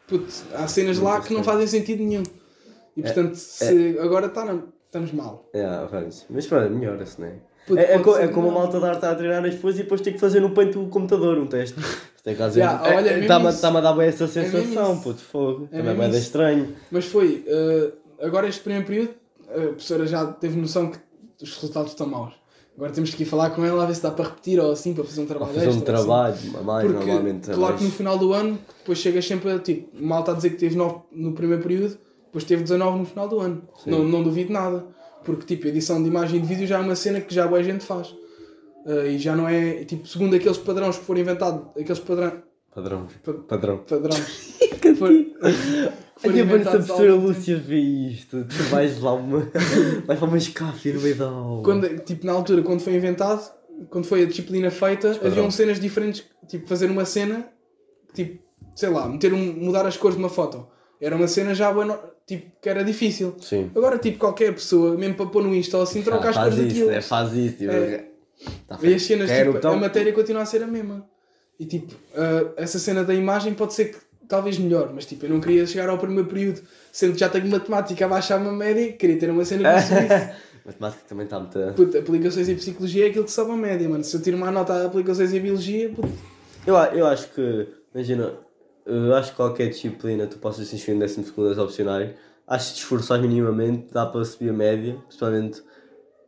Puto, 0.08 0.28
há 0.54 0.68
cenas 0.68 0.98
lá 1.00 1.20
que 1.22 1.34
não 1.34 1.44
fazem 1.44 1.68
sentido 1.68 2.04
nenhum. 2.04 2.24
E 2.96 3.02
portanto, 3.02 3.36
se 3.36 3.98
agora 4.00 4.28
tá 4.30 4.44
na- 4.46 4.62
estamos 4.86 5.12
mal. 5.12 5.50
Vamos. 5.92 6.26
Mas 6.30 6.46
pronto, 6.48 6.70
melhora-se, 6.74 7.20
não 7.20 7.28
é? 7.28 7.34
Puto, 7.68 7.80
É, 7.80 7.94
é, 7.96 8.00
co- 8.00 8.18
é 8.18 8.28
como 8.28 8.48
a 8.48 8.52
melhor. 8.52 8.64
malta 8.64 8.80
dar 8.80 8.96
está 8.96 9.12
a 9.12 9.16
treinar 9.16 9.46
as 9.46 9.56
coisas 9.56 9.80
e 9.80 9.84
depois 9.84 10.02
tem 10.02 10.14
que 10.14 10.20
fazer 10.20 10.40
no 10.40 10.52
peito 10.52 10.80
do 10.84 10.90
computador 10.90 11.38
um 11.38 11.46
teste. 11.48 11.76
Tem 12.24 12.34
que 12.34 12.40
fazer. 12.40 12.62
Yeah, 12.62 12.82
olha, 12.98 13.10
é 13.12 13.20
Está-me 13.20 13.50
isso. 13.50 13.66
a 13.66 13.82
dar 13.82 13.94
bem 13.94 14.08
essa 14.08 14.28
sensação, 14.28 14.94
isso. 14.94 15.04
puto, 15.04 15.22
fogo. 15.22 15.70
É 15.72 15.78
Também 15.78 15.96
vai 15.96 16.10
dar 16.12 16.18
estranho. 16.18 16.76
Mas 16.92 17.06
foi, 17.06 17.44
eh, 17.48 17.92
agora 18.22 18.48
este 18.48 18.62
primeiro 18.62 18.86
período, 18.88 19.14
a 19.48 19.54
professora 19.54 20.06
já 20.08 20.26
teve 20.26 20.60
noção 20.60 20.90
que 20.92 20.98
os 21.44 21.54
resultados 21.56 21.92
estão 21.92 22.08
maus. 22.08 22.34
Agora 22.80 22.94
temos 22.94 23.14
que 23.14 23.24
ir 23.24 23.26
falar 23.26 23.50
com 23.50 23.66
ela 23.66 23.84
a 23.84 23.86
ver 23.86 23.94
se 23.96 24.02
dá 24.02 24.10
para 24.10 24.24
repetir 24.30 24.58
ou 24.58 24.72
assim, 24.72 24.94
para 24.94 25.04
fazer 25.04 25.20
um 25.22 25.26
trabalho 25.26 25.54
Fazer 25.54 25.68
um 25.68 25.70
extra, 25.72 25.96
assim. 25.98 26.06
trabalho 26.06 26.36
a 26.58 26.64
mais, 26.64 26.88
Porque, 26.88 27.06
normalmente. 27.06 27.52
é 27.52 27.54
claro 27.54 27.76
que 27.78 27.84
no 27.84 27.92
final 27.92 28.18
do 28.18 28.32
ano, 28.34 28.58
depois 28.80 28.98
chegas 29.00 29.28
sempre 29.28 29.52
a 29.52 29.60
tipo, 29.60 29.90
mal 30.02 30.22
está 30.22 30.32
a 30.32 30.36
dizer 30.36 30.52
que 30.52 30.56
teve 30.56 30.78
9 30.78 30.96
no 31.12 31.34
primeiro 31.34 31.62
período, 31.62 31.98
depois 32.28 32.46
teve 32.46 32.64
19 32.64 33.00
no 33.00 33.06
final 33.06 33.28
do 33.28 33.40
ano. 33.42 33.62
Não, 33.86 34.04
não 34.06 34.24
duvido 34.24 34.54
nada. 34.54 34.86
Porque 35.26 35.46
tipo, 35.46 35.68
edição 35.68 36.02
de 36.02 36.08
imagem 36.08 36.38
e 36.40 36.42
de 36.42 36.48
vídeo 36.48 36.66
já 36.66 36.78
é 36.78 36.82
uma 36.82 36.96
cena 36.96 37.20
que 37.20 37.36
já 37.36 37.46
boa 37.46 37.62
gente 37.62 37.84
faz. 37.84 38.16
Ah, 38.88 39.06
e 39.08 39.20
já 39.20 39.36
não 39.36 39.46
é, 39.50 39.84
tipo, 39.84 40.08
segundo 40.08 40.34
aqueles 40.36 40.58
padrões 40.58 40.98
que 40.98 41.04
foram 41.04 41.20
inventados, 41.20 41.62
aqueles 41.78 42.00
padrão, 42.00 42.32
Padrão. 42.74 43.08
pa- 43.26 43.34
Padrão. 43.46 43.78
padrões 43.80 44.56
que 46.22 46.30
foram, 46.30 46.34
que 46.36 46.42
A 46.42 46.46
foram 46.46 46.46
minha 46.46 46.46
banda 46.46 46.64
se 46.64 46.70
a 46.70 46.72
professora. 46.80 47.16
Lúcia 47.16 47.58
vê 47.58 47.78
isto, 47.80 48.44
tu 48.46 48.64
vais 48.70 49.00
lá 49.00 49.14
uma. 49.14 49.40
vais 50.06 50.20
para 50.20 50.28
uma 50.28 50.38
escáfia 50.38 50.94
no 50.94 51.02
meio 51.02 51.16
da 51.16 51.26
aula. 51.28 51.64
quando, 51.64 52.00
tipo, 52.00 52.26
na 52.26 52.34
altura, 52.34 52.62
quando 52.62 52.82
foi 52.82 52.94
inventado, 52.96 53.52
quando 53.90 54.06
foi 54.06 54.24
a 54.24 54.26
disciplina 54.26 54.70
feita, 54.70 55.18
haviam 55.24 55.50
cenas 55.52 55.80
diferentes, 55.80 56.24
tipo, 56.48 56.68
fazer 56.68 56.90
uma 56.92 57.06
cena, 57.06 57.48
tipo, 58.14 58.40
sei 58.76 58.90
lá, 58.90 59.08
meter 59.08 59.34
um, 59.34 59.38
mudar 59.54 59.86
as 59.86 59.96
cores 59.98 60.18
de 60.18 60.24
uma 60.24 60.30
foto. 60.30 60.68
Era 61.02 61.16
uma 61.16 61.28
cena 61.30 61.56
já, 61.56 61.72
bueno, 61.72 61.98
tipo, 62.28 62.52
que 62.62 62.68
era 62.68 62.84
difícil. 62.84 63.34
Sim. 63.40 63.72
Agora, 63.74 63.98
tipo, 63.98 64.18
qualquer 64.20 64.54
pessoa, 64.54 64.98
mesmo 64.98 65.16
para 65.16 65.28
pôr 65.28 65.42
no 65.44 65.56
Insta 65.56 65.78
ou 65.78 65.84
assim, 65.84 66.02
troca 66.02 66.28
Ah, 66.28 66.32
as 66.32 66.36
cores 66.38 66.56
isso, 66.56 66.68
daquilo. 66.68 66.92
é, 66.92 67.02
faz 67.02 67.34
isso. 67.34 67.58
Tipo, 67.58 67.72
É. 67.72 68.06
Tá 68.68 68.78
E 68.82 68.94
as 68.94 69.02
cenas, 69.04 69.30
Quero, 69.30 69.48
tipo, 69.48 69.58
então. 69.60 69.74
a 69.74 69.78
matéria 69.78 70.14
continua 70.14 70.42
a 70.42 70.46
ser 70.46 70.64
a 70.64 70.68
mesma. 70.68 71.06
E 71.60 71.66
tipo, 71.66 71.94
ah, 72.16 72.52
essa 72.58 72.80
cena 72.80 73.04
da 73.04 73.14
imagem 73.14 73.54
pode 73.54 73.74
ser 73.74 73.86
que 73.92 73.98
talvez 74.30 74.60
melhor, 74.60 74.92
mas 74.94 75.06
tipo, 75.06 75.26
eu 75.26 75.30
não 75.32 75.42
queria 75.42 75.66
chegar 75.66 75.90
ao 75.90 75.98
primeiro 75.98 76.30
período, 76.30 76.62
sendo 76.92 77.14
que 77.14 77.20
já 77.20 77.28
tenho 77.28 77.50
matemática 77.50 78.06
a 78.06 78.08
baixar 78.08 78.40
uma 78.40 78.54
média, 78.54 78.94
queria 78.94 79.18
ter 79.18 79.30
uma 79.30 79.44
cena 79.44 79.74
que 79.82 79.94
me. 79.94 80.34
Matemática 80.66 81.04
também 81.10 81.26
está 81.26 81.40
muito. 81.40 81.58
Puto, 81.74 81.98
aplicações 81.98 82.48
em 82.48 82.56
psicologia 82.56 83.06
é 83.06 83.10
aquilo 83.10 83.26
que 83.26 83.32
sobe 83.32 83.52
a 83.52 83.56
média, 83.56 83.90
mano. 83.90 84.04
Se 84.04 84.16
eu 84.16 84.22
tiro 84.22 84.38
uma 84.38 84.52
nota 84.52 84.74
a 84.74 84.86
aplicações 84.86 85.34
em 85.34 85.40
biologia, 85.40 85.90
puto, 85.90 86.10
Eu, 86.68 86.76
eu 86.76 87.08
acho 87.08 87.30
que, 87.32 87.68
imagina, 87.94 88.34
eu 88.86 89.16
acho 89.16 89.32
que 89.32 89.38
qualquer 89.38 89.70
disciplina 89.70 90.28
tu 90.28 90.38
possas 90.38 90.68
se 90.68 90.76
inscrever 90.76 91.10
no 91.10 91.24
12 91.24 91.50
das 91.50 91.58
opcionais, 91.58 92.12
acho 92.48 92.68
que 92.70 92.76
te 92.76 92.80
esforçar 92.82 93.20
minimamente 93.20 93.88
dá 93.92 94.06
para 94.06 94.24
subir 94.24 94.50
a 94.50 94.54
média, 94.54 94.96
principalmente 95.08 95.64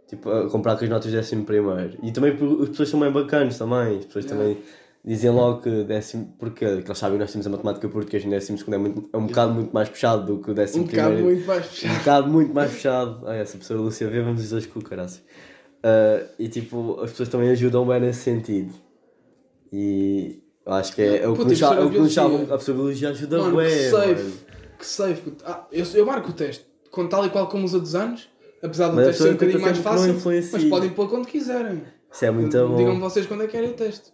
tipo, 0.07 0.29
a 0.29 0.49
comprar 0.49 0.75
com 0.75 0.85
as 0.85 0.89
notas 0.89 1.11
de 1.11 1.17
décimo 1.17 1.45
primeiro. 1.45 1.99
E 2.01 2.11
também 2.11 2.31
as 2.31 2.69
pessoas 2.69 2.89
são 2.89 2.99
bem 2.99 3.11
bacanas 3.11 3.59
também, 3.59 3.99
as 3.99 4.05
pessoas 4.05 4.25
Yeah. 4.25 4.43
também 4.43 4.63
dizem 5.03 5.31
logo 5.31 5.61
que 5.61 5.83
décimo, 5.83 6.35
porque 6.37 6.59
que 6.81 6.87
eles 6.87 6.97
sabem 6.97 7.17
que 7.17 7.23
nós 7.23 7.31
temos 7.31 7.47
a 7.47 7.49
matemática 7.49 7.89
portuguesa 7.89 8.25
no 8.25 8.31
décimo 8.31 8.57
segundo 8.57 8.73
é, 8.75 8.77
muito, 8.77 9.09
é 9.11 9.17
um 9.17 9.25
bocado 9.27 9.53
muito 9.53 9.71
mais 9.73 9.89
puxado 9.89 10.25
do 10.25 10.41
que 10.43 10.51
o 10.51 10.53
décimo 10.53 10.83
um 10.83 10.87
bocado 10.87 11.13
primeiro. 11.15 11.35
muito 11.35 11.47
mais 11.47 11.65
Um 11.65 11.69
fechado. 11.69 11.97
bocado 11.99 12.29
muito 12.31 12.53
mais 12.53 12.71
fechado. 12.71 13.27
Ah, 13.27 13.35
essa 13.35 13.57
pessoa 13.57 13.79
Lúcia 13.81 14.07
vê, 14.07 14.21
vamos 14.21 14.41
os 14.43 14.49
dois 14.49 14.65
com 14.65 14.79
o 14.79 14.83
caraças. 14.83 15.21
Ah, 15.83 16.21
e 16.37 16.47
tipo, 16.47 16.99
as 17.01 17.09
pessoas 17.11 17.29
também 17.29 17.49
ajudam 17.49 17.85
bem 17.87 17.99
nesse 17.99 18.21
sentido. 18.21 18.73
E 19.73 20.41
eu 20.65 20.73
acho 20.73 20.93
que 20.93 21.01
é, 21.01 21.23
é 21.23 21.27
o 21.27 21.35
que 21.35 21.43
nos 21.45 21.63
a 21.63 21.67
cha- 21.69 21.75
é 21.75 21.83
que 21.83 21.89
biologia? 21.89 22.23
A 22.23 22.57
pessoa 22.57 22.59
de 22.59 22.73
biologia 22.73 23.09
ajuda 23.09 23.37
Mano, 23.39 23.57
que 23.57 23.63
bem. 23.63 23.89
safe. 23.89 24.13
mano. 24.23 24.33
Que 24.77 24.85
safe. 24.85 25.33
Ah, 25.45 25.67
eu, 25.71 25.85
eu 25.93 26.05
marco 26.05 26.29
o 26.29 26.33
teste, 26.33 26.65
com 26.91 27.07
tal 27.07 27.25
e 27.25 27.29
qual 27.29 27.47
como 27.47 27.65
os 27.65 27.73
outros 27.73 27.95
anos, 27.95 28.27
apesar 28.61 28.89
do 28.89 28.95
Mas 28.95 29.07
teste 29.07 29.23
ser 29.23 29.29
um 29.29 29.33
bocadinho 29.33 29.61
mais 29.61 29.77
que 29.77 29.83
fácil, 29.83 30.21
mas 30.51 30.63
podem 30.65 30.89
pôr 30.89 31.09
quando 31.09 31.25
quiserem. 31.27 31.83
Isso 32.11 32.25
é 32.25 32.31
muito 32.31 32.51
Digam-me 32.51 32.99
bom. 32.99 32.99
vocês 32.99 33.25
quando 33.25 33.43
é 33.43 33.45
que 33.45 33.53
querem 33.53 33.69
o 33.69 33.73
teste. 33.73 34.11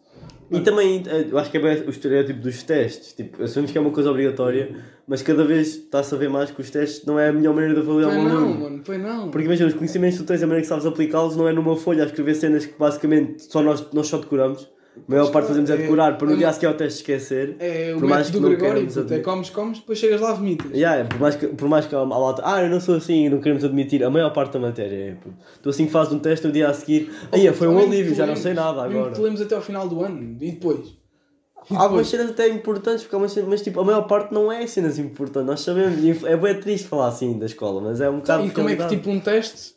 E 0.49 0.61
também, 0.61 1.03
eh, 1.07 1.27
eu 1.29 1.37
acho 1.37 1.51
que 1.51 1.57
é 1.57 1.59
bem 1.59 1.81
o 1.85 1.89
estereótipo 1.89 2.39
dos 2.39 2.63
testes. 2.63 3.13
Tipo, 3.13 3.43
assumimos 3.43 3.71
que 3.71 3.77
é 3.77 3.81
uma 3.81 3.91
coisa 3.91 4.09
obrigatória, 4.09 4.75
mas 5.07 5.21
cada 5.21 5.43
vez 5.43 5.75
está-se 5.75 6.13
a 6.15 6.17
ver 6.17 6.29
mais 6.29 6.49
que 6.51 6.61
os 6.61 6.69
testes 6.69 7.05
não 7.05 7.19
é 7.19 7.29
a 7.29 7.33
melhor 7.33 7.53
maneira 7.53 7.75
de 7.75 7.81
avaliar 7.81 8.11
Foi 8.11 8.19
um 8.19 8.23
não, 8.23 8.37
aluno. 8.37 8.59
mano, 8.61 8.81
foi 8.83 8.97
não. 8.97 9.29
Porque 9.29 9.45
imagina, 9.45 9.67
os 9.67 9.73
conhecimentos 9.75 10.17
que 10.17 10.23
tu 10.23 10.27
tens, 10.27 10.41
a 10.41 10.47
maneira 10.47 10.61
que 10.61 10.67
sabes 10.67 10.85
aplicá-los 10.85 11.35
não 11.35 11.47
é 11.47 11.53
numa 11.53 11.75
folha 11.75 12.03
a 12.03 12.05
escrever 12.05 12.35
cenas 12.35 12.65
que 12.65 12.77
basicamente 12.79 13.43
só 13.43 13.61
nós, 13.61 13.85
nós 13.91 14.07
só 14.07 14.17
decoramos. 14.17 14.69
A 15.07 15.11
maior 15.11 15.31
parte 15.31 15.47
fazemos 15.47 15.69
é 15.69 15.73
É- 15.73 15.77
decorar 15.77 16.17
para 16.17 16.27
no 16.27 16.33
é- 16.33 16.37
dia 16.37 16.49
a 16.49 16.53
seguir 16.53 16.65
ao 16.67 16.73
teste 16.73 16.99
esquecer. 17.01 17.55
É 17.59 17.93
o 17.95 17.99
Por 17.99 18.07
mais 18.09 18.29
do 18.29 18.39
não 18.41 18.49
Gregório, 18.49 18.85
puto, 18.85 18.99
é 18.99 19.01
admitir. 19.01 19.23
comes, 19.23 19.49
comes, 19.49 19.79
depois 19.79 19.97
chegas 19.99 20.21
lá 20.21 20.33
vomitas. 20.33 20.71
Yeah, 20.71 21.05
por, 21.07 21.19
mais 21.19 21.35
que, 21.35 21.47
por 21.47 21.67
mais 21.69 21.85
que 21.85 21.95
a 21.95 22.05
malta, 22.05 22.41
ah, 22.45 22.63
eu 22.63 22.69
não 22.69 22.79
sou 22.79 22.95
assim, 22.95 23.29
não 23.29 23.39
queremos 23.39 23.63
admitir, 23.63 24.03
a 24.03 24.09
maior 24.09 24.31
parte 24.31 24.53
da 24.53 24.59
matéria 24.59 25.11
é. 25.11 25.17
Tu 25.61 25.69
assim 25.69 25.85
que 25.85 25.91
fazes 25.91 26.11
um 26.13 26.19
teste, 26.19 26.45
no 26.47 26.51
dia 26.53 26.69
a 26.69 26.73
seguir, 26.73 27.11
aí 27.31 27.51
foi 27.53 27.67
um 27.67 27.77
alívio, 27.79 28.13
já 28.15 28.25
não 28.25 28.35
sei 28.35 28.53
nada 28.53 28.83
agora. 28.83 29.11
te 29.11 29.21
lembres 29.21 29.41
até 29.41 29.55
ao 29.55 29.61
final 29.61 29.87
do 29.87 30.03
ano 30.03 30.37
e 30.41 30.51
depois. 30.51 30.95
Há 31.69 31.83
algumas 31.83 32.07
cenas 32.07 32.29
até 32.29 32.47
importantes, 32.47 33.03
porque 33.03 33.15
há 33.15 33.19
umas 33.19 33.31
cenas, 33.33 33.49
mas 33.49 33.61
tipo, 33.61 33.79
a 33.81 33.83
maior 33.83 34.03
parte 34.07 34.33
não 34.33 34.49
é 34.49 34.65
cenas 34.67 34.97
importantes, 34.97 35.47
nós 35.47 35.59
sabemos, 35.61 36.23
é 36.23 36.37
bem 36.37 36.59
triste 36.61 36.87
falar 36.87 37.07
assim 37.09 37.37
da 37.37 37.45
escola, 37.45 37.81
mas 37.81 37.99
é 37.99 38.09
um 38.09 38.17
bocado 38.19 38.45
E 38.45 38.51
como 38.51 38.69
é 38.69 38.75
que 38.77 38.87
tipo 38.87 39.09
um 39.09 39.19
teste, 39.19 39.73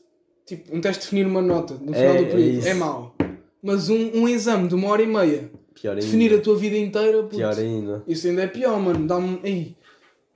tipo, 0.46 0.76
um 0.76 0.80
teste 0.80 1.02
definir 1.02 1.26
uma 1.26 1.42
nota 1.42 1.74
no 1.80 1.92
É- 1.92 1.96
final 1.98 2.14
é 2.14 2.18
do 2.18 2.26
período 2.26 2.59
isso. 2.59 2.68
é 2.68 2.74
mau. 2.74 3.14
Mas 3.62 3.88
um, 3.90 4.11
um 4.14 4.29
exame 4.29 4.68
de 4.68 4.75
uma 4.75 4.88
hora 4.88 5.03
e 5.03 5.07
meia, 5.07 5.51
Pior 5.75 5.92
ainda. 5.92 6.05
definir 6.05 6.35
a 6.35 6.40
tua 6.40 6.57
vida 6.57 6.77
inteira, 6.77 7.23
puto, 7.23 7.37
Pior 7.37 7.59
ainda. 7.59 8.03
isso 8.09 8.27
ainda 8.27 8.42
é 8.42 8.46
pior, 8.46 8.79
mano. 8.81 9.07
Dá-me. 9.07 9.40
Ei, 9.44 9.77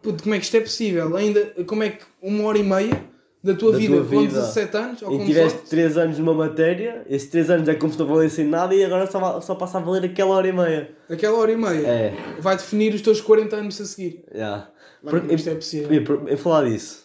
puto, 0.02 0.22
como 0.22 0.34
é 0.34 0.38
que 0.38 0.44
isto 0.44 0.56
é 0.56 0.60
possível? 0.60 1.16
Ainda, 1.16 1.40
como 1.66 1.82
é 1.82 1.90
que 1.90 2.04
uma 2.22 2.44
hora 2.44 2.58
e 2.58 2.62
meia 2.62 3.04
da 3.42 3.54
tua 3.54 3.72
Da 3.72 3.78
vida 3.78 3.94
tua 3.96 4.04
com 4.04 4.08
vida. 4.20 4.40
17 4.40 4.76
anos, 4.76 5.02
ou 5.02 5.12
E 5.14 5.18
com 5.18 5.26
tiveste 5.26 5.52
18, 5.64 5.68
3 5.70 5.96
anos 5.98 6.18
numa 6.18 6.32
matéria, 6.34 7.04
esses 7.08 7.28
3 7.28 7.50
anos 7.50 7.68
é 7.68 7.74
como 7.74 7.92
se 7.92 7.98
não 7.98 8.06
valessem 8.06 8.46
nada 8.46 8.74
e 8.74 8.82
agora 8.84 9.06
só, 9.10 9.40
só 9.40 9.54
passa 9.54 9.76
a 9.78 9.80
valer 9.82 10.04
aquela 10.10 10.30
hora 10.34 10.48
e 10.48 10.52
meia. 10.52 10.90
aquela 11.10 11.38
hora 11.38 11.52
e 11.52 11.56
meia 11.56 11.86
É, 11.86 12.14
vai 12.40 12.56
definir 12.56 12.94
os 12.94 13.02
teus 13.02 13.20
40 13.20 13.56
anos 13.56 13.78
a 13.80 13.84
seguir. 13.84 14.24
já. 14.34 14.68
Mano, 15.02 15.20
Porque- 15.20 15.34
isto 15.34 15.50
é 15.50 15.54
possível. 15.54 15.92
E, 15.92 16.00
por- 16.00 16.30
em 16.30 16.36
falar 16.38 16.64
disso, 16.64 17.04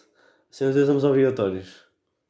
são 0.50 0.70
os 0.70 0.76
exames 0.76 1.04
obrigatórios. 1.04 1.68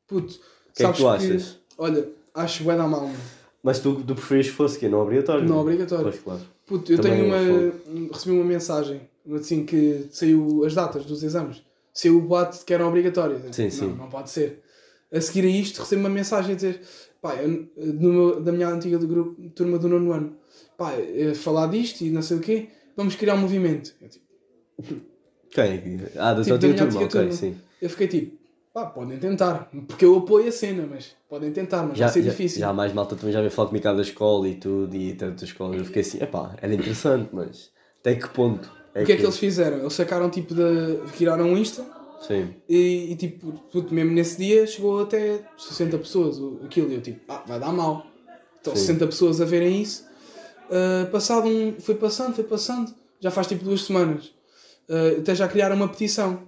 Puto, 0.09 0.35
que 0.75 0.83
é 0.85 0.91
que 0.91 0.97
tu 0.99 1.09
achas? 1.09 1.59
Olha, 1.79 2.09
acho 2.35 2.65
bué 2.65 2.77
da 2.77 2.89
mal, 2.89 3.03
mano. 3.03 3.15
Mas 3.63 3.79
tu, 3.79 3.95
tu 4.03 4.15
preferias 4.15 4.47
que 4.47 4.53
fosse 4.53 4.79
que 4.79 4.89
não 4.89 5.01
obrigatório? 5.01 5.47
Não 5.49 5.59
obrigatório. 5.59 6.05
Pois, 6.05 6.19
claro. 6.21 6.41
Puto, 6.67 6.93
eu 6.93 6.99
Também 7.01 7.23
tenho 7.23 7.35
é 7.35 7.73
uma. 7.99 8.09
Recebi 8.13 8.35
uma 8.35 8.45
mensagem 8.45 9.03
assim 9.35 9.65
que 9.67 10.07
saiu 10.11 10.65
as 10.65 10.75
datas 10.75 11.05
dos 11.05 11.23
exames. 11.23 11.63
Saiu 11.93 12.19
o 12.19 12.23
boato 12.23 12.65
que 12.65 12.73
eram 12.73 12.89
obrigatórios. 12.89 13.45
Eu 13.45 13.53
Sim, 13.53 13.65
não, 13.65 13.71
sim. 13.71 13.95
não 13.99 14.09
pode 14.09 14.31
ser. 14.31 14.63
A 15.13 15.21
seguir 15.21 15.45
a 15.45 15.49
isto, 15.51 15.81
recebo 15.81 16.01
uma 16.01 16.09
mensagem 16.09 16.53
a 16.53 16.55
dizer: 16.55 16.81
pá, 17.21 17.35
eu, 17.37 17.67
meu- 17.77 18.41
da 18.41 18.53
minha 18.53 18.69
antiga 18.69 18.97
do 18.99 19.07
grupo, 19.09 19.51
turma 19.51 19.77
do 19.79 19.89
nono 19.89 20.13
ano, 20.13 20.37
pá, 20.79 20.93
eh, 20.95 21.35
falar 21.35 21.67
disto 21.67 22.03
e 22.03 22.11
não 22.11 22.23
sei 22.23 22.37
o 22.37 22.41
quê, 22.41 22.69
vamos 22.97 23.15
criar 23.17 23.35
um 23.35 23.39
movimento. 23.39 23.93
Eu, 24.01 24.09
tipo, 24.09 24.25
Quem 25.51 25.65
é 25.65 25.79
que. 25.79 25.99
Ah, 26.17 26.33
da 26.33 26.43
Tipo, 26.45 26.59
tua 26.61 26.69
minha 26.69 26.79
turma, 26.79 26.93
antiga 27.01 27.05
ok, 27.07 27.21
turma. 27.21 27.33
sim. 27.33 27.57
eu 27.83 27.91
fiquei 27.91 28.07
tipo: 28.09 28.37
pá, 28.73 28.87
podem 28.87 29.19
tentar. 29.19 29.71
Porque 29.87 30.05
eu 30.05 30.19
apoio 30.19 30.49
a 30.49 30.53
cena, 30.53 30.87
mas 30.91 31.15
podem 31.29 31.53
tentar, 31.53 31.83
mas 31.83 31.99
Já, 31.99 32.07
vai 32.07 32.15
ser 32.15 32.23
já, 32.23 32.31
difícil. 32.31 32.61
já 32.61 32.73
mais 32.73 32.93
malta 32.93 33.17
também 33.17 33.33
já 33.33 33.41
veio 33.41 33.51
falar 33.51 33.69
comigo 33.69 33.83
cá 33.85 33.93
da 33.93 34.03
escola 34.03 34.49
e 34.49 34.55
tudo 34.55 34.95
e 34.95 35.15
tantas 35.15 35.45
escolas. 35.49 35.79
Eu 35.79 35.85
fiquei 35.85 36.03
assim, 36.03 36.23
epá, 36.23 36.55
era 36.61 36.73
interessante, 36.75 37.29
mas 37.33 37.71
até 38.01 38.15
que 38.15 38.29
ponto? 38.29 38.71
o 38.95 39.05
que 39.05 39.13
é 39.13 39.17
que 39.17 39.23
eles 39.23 39.39
fizeram? 39.39 39.79
Eles 39.79 39.93
sacaram 39.93 40.29
tipo 40.31 40.55
de. 40.55 40.99
tiraram 41.17 41.47
um 41.47 41.57
Insta. 41.57 41.85
Sim. 42.21 42.55
E, 42.69 43.13
e, 43.13 43.17
tipo, 43.17 43.53
puto, 43.73 43.95
mesmo 43.95 44.13
nesse 44.13 44.37
dia 44.37 44.67
chegou 44.67 45.03
até 45.03 45.41
60 45.57 45.97
pessoas 45.99 46.37
aquilo. 46.65 46.91
E 46.91 46.97
eu 46.97 47.01
tipo, 47.01 47.21
ah, 47.29 47.43
vai 47.47 47.59
dar 47.59 47.73
mal. 47.73 48.05
Então 48.61 48.75
Sim. 48.77 48.87
60 48.87 49.07
pessoas 49.07 49.41
a 49.41 49.45
verem 49.47 49.81
isso. 49.81 50.05
Ah, 50.71 51.09
passado 51.11 51.47
um. 51.49 51.75
Foi 51.81 51.95
passando, 51.95 52.35
foi 52.35 52.45
passando. 52.45 52.95
Já 53.21 53.31
faz 53.31 53.47
tipo 53.47 53.65
duas 53.65 53.83
semanas. 53.83 54.35
Ah, 54.89 55.19
até 55.19 55.35
já 55.35 55.49
criaram 55.49 55.77
uma 55.77 55.89
petição. 55.89 56.43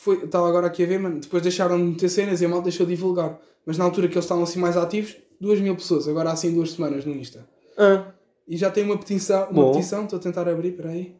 Foi, 0.00 0.24
estava 0.24 0.48
agora 0.48 0.68
aqui 0.68 0.84
a 0.84 0.86
ver, 0.86 0.98
mano. 1.00 1.18
Depois 1.18 1.42
deixaram 1.42 1.76
de 1.76 1.82
meter 1.82 2.08
cenas 2.08 2.40
e 2.40 2.44
a 2.44 2.48
mal 2.48 2.62
deixou 2.62 2.86
de 2.86 2.94
divulgar. 2.94 3.36
Mas 3.66 3.76
na 3.76 3.84
altura 3.84 4.06
que 4.06 4.14
eles 4.14 4.24
estavam 4.24 4.44
assim 4.44 4.60
mais 4.60 4.76
ativos, 4.76 5.16
duas 5.40 5.60
mil 5.60 5.74
pessoas. 5.74 6.06
Agora 6.06 6.30
há 6.30 6.34
assim 6.34 6.54
duas 6.54 6.70
semanas 6.70 7.04
no 7.04 7.12
Insta. 7.14 7.44
Ah, 7.76 8.12
E 8.46 8.56
já 8.56 8.70
tem 8.70 8.84
uma 8.84 8.96
petição. 8.96 9.42
Uma 9.50 9.64
Bom. 9.64 9.72
petição, 9.72 10.04
estou 10.04 10.20
a 10.20 10.22
tentar 10.22 10.48
abrir, 10.48 10.72
peraí. 10.72 11.16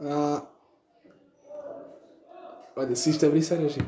Ah. 0.00 0.42
Olha, 2.74 2.94
se 2.96 3.10
isto 3.10 3.24
abrir, 3.24 3.42
sério, 3.42 3.68
giro. 3.68 3.86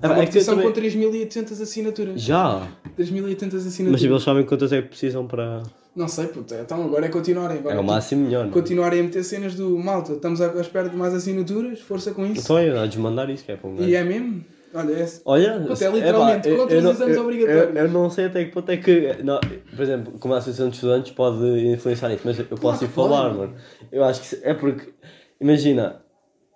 Há 0.00 0.06
uma 0.06 0.22
é 0.22 0.26
petição 0.26 0.54
também- 0.54 0.70
com 0.72 0.80
3.800 0.80 1.60
assinaturas. 1.60 2.20
Já! 2.22 2.68
3.800 2.96 3.52
Mas 3.54 3.66
assinaturas. 3.66 4.02
eles 4.04 4.22
sabem 4.22 4.46
quantas 4.46 4.72
é 4.72 4.80
que 4.80 4.88
precisam 4.88 5.26
para. 5.26 5.62
Não 5.94 6.08
sei, 6.08 6.26
puta. 6.28 6.58
Então 6.60 6.82
agora 6.84 7.04
é 7.06 7.08
continuarem. 7.10 7.58
Agora 7.58 7.74
É 7.74 7.78
o 7.78 7.80
tipo, 7.82 7.92
máximo 7.92 8.24
melhor. 8.24 8.46
é? 8.46 8.50
Continuarem 8.50 9.00
a 9.00 9.02
meter 9.02 9.22
cenas 9.24 9.54
do 9.54 9.76
malta. 9.78 10.12
Estamos 10.14 10.40
à 10.40 10.46
espera 10.60 10.88
de 10.88 10.96
mais 10.96 11.12
assinaturas. 11.14 11.80
Força 11.80 12.12
com 12.12 12.24
isso. 12.26 12.40
Então 12.42 12.56
é, 12.58 12.78
há 12.78 12.86
de 12.86 12.98
mandar 12.98 13.28
isso, 13.28 13.44
que 13.44 13.52
é 13.52 13.56
para 13.56 13.68
um. 13.68 13.76
E 13.82 13.94
é 13.94 14.02
mesmo? 14.02 14.42
Olha, 14.74 14.92
é. 14.94 15.06
Olha, 15.26 15.60
Puta, 15.68 15.84
é 15.84 15.90
literalmente 15.90 16.48
epá, 16.48 16.56
contra 16.62 16.78
os 16.78 16.82
não- 16.84 16.90
exames 16.92 17.16
eu- 17.16 17.22
obrigatórios. 17.24 17.76
Eu, 17.76 17.82
eu 17.82 17.88
não 17.90 18.08
sei 18.08 18.24
até 18.24 18.44
que 18.46 18.52
ponto 18.52 18.70
é 18.70 18.76
que. 18.78 19.18
Não, 19.22 19.38
por 19.76 19.82
exemplo, 19.82 20.14
como 20.18 20.32
a 20.32 20.38
Associação 20.38 20.70
de 20.70 20.76
Estudantes 20.76 21.12
pode 21.12 21.44
influenciar 21.72 22.08
nisso, 22.08 22.22
mas 22.24 22.38
eu 22.38 22.46
posso 22.46 22.84
ir 22.84 22.88
pode. 22.88 23.08
falar, 23.10 23.34
mano. 23.34 23.54
Eu 23.92 24.02
acho 24.02 24.22
que 24.22 24.38
é 24.42 24.54
porque. 24.54 24.94
Imagina, 25.38 26.02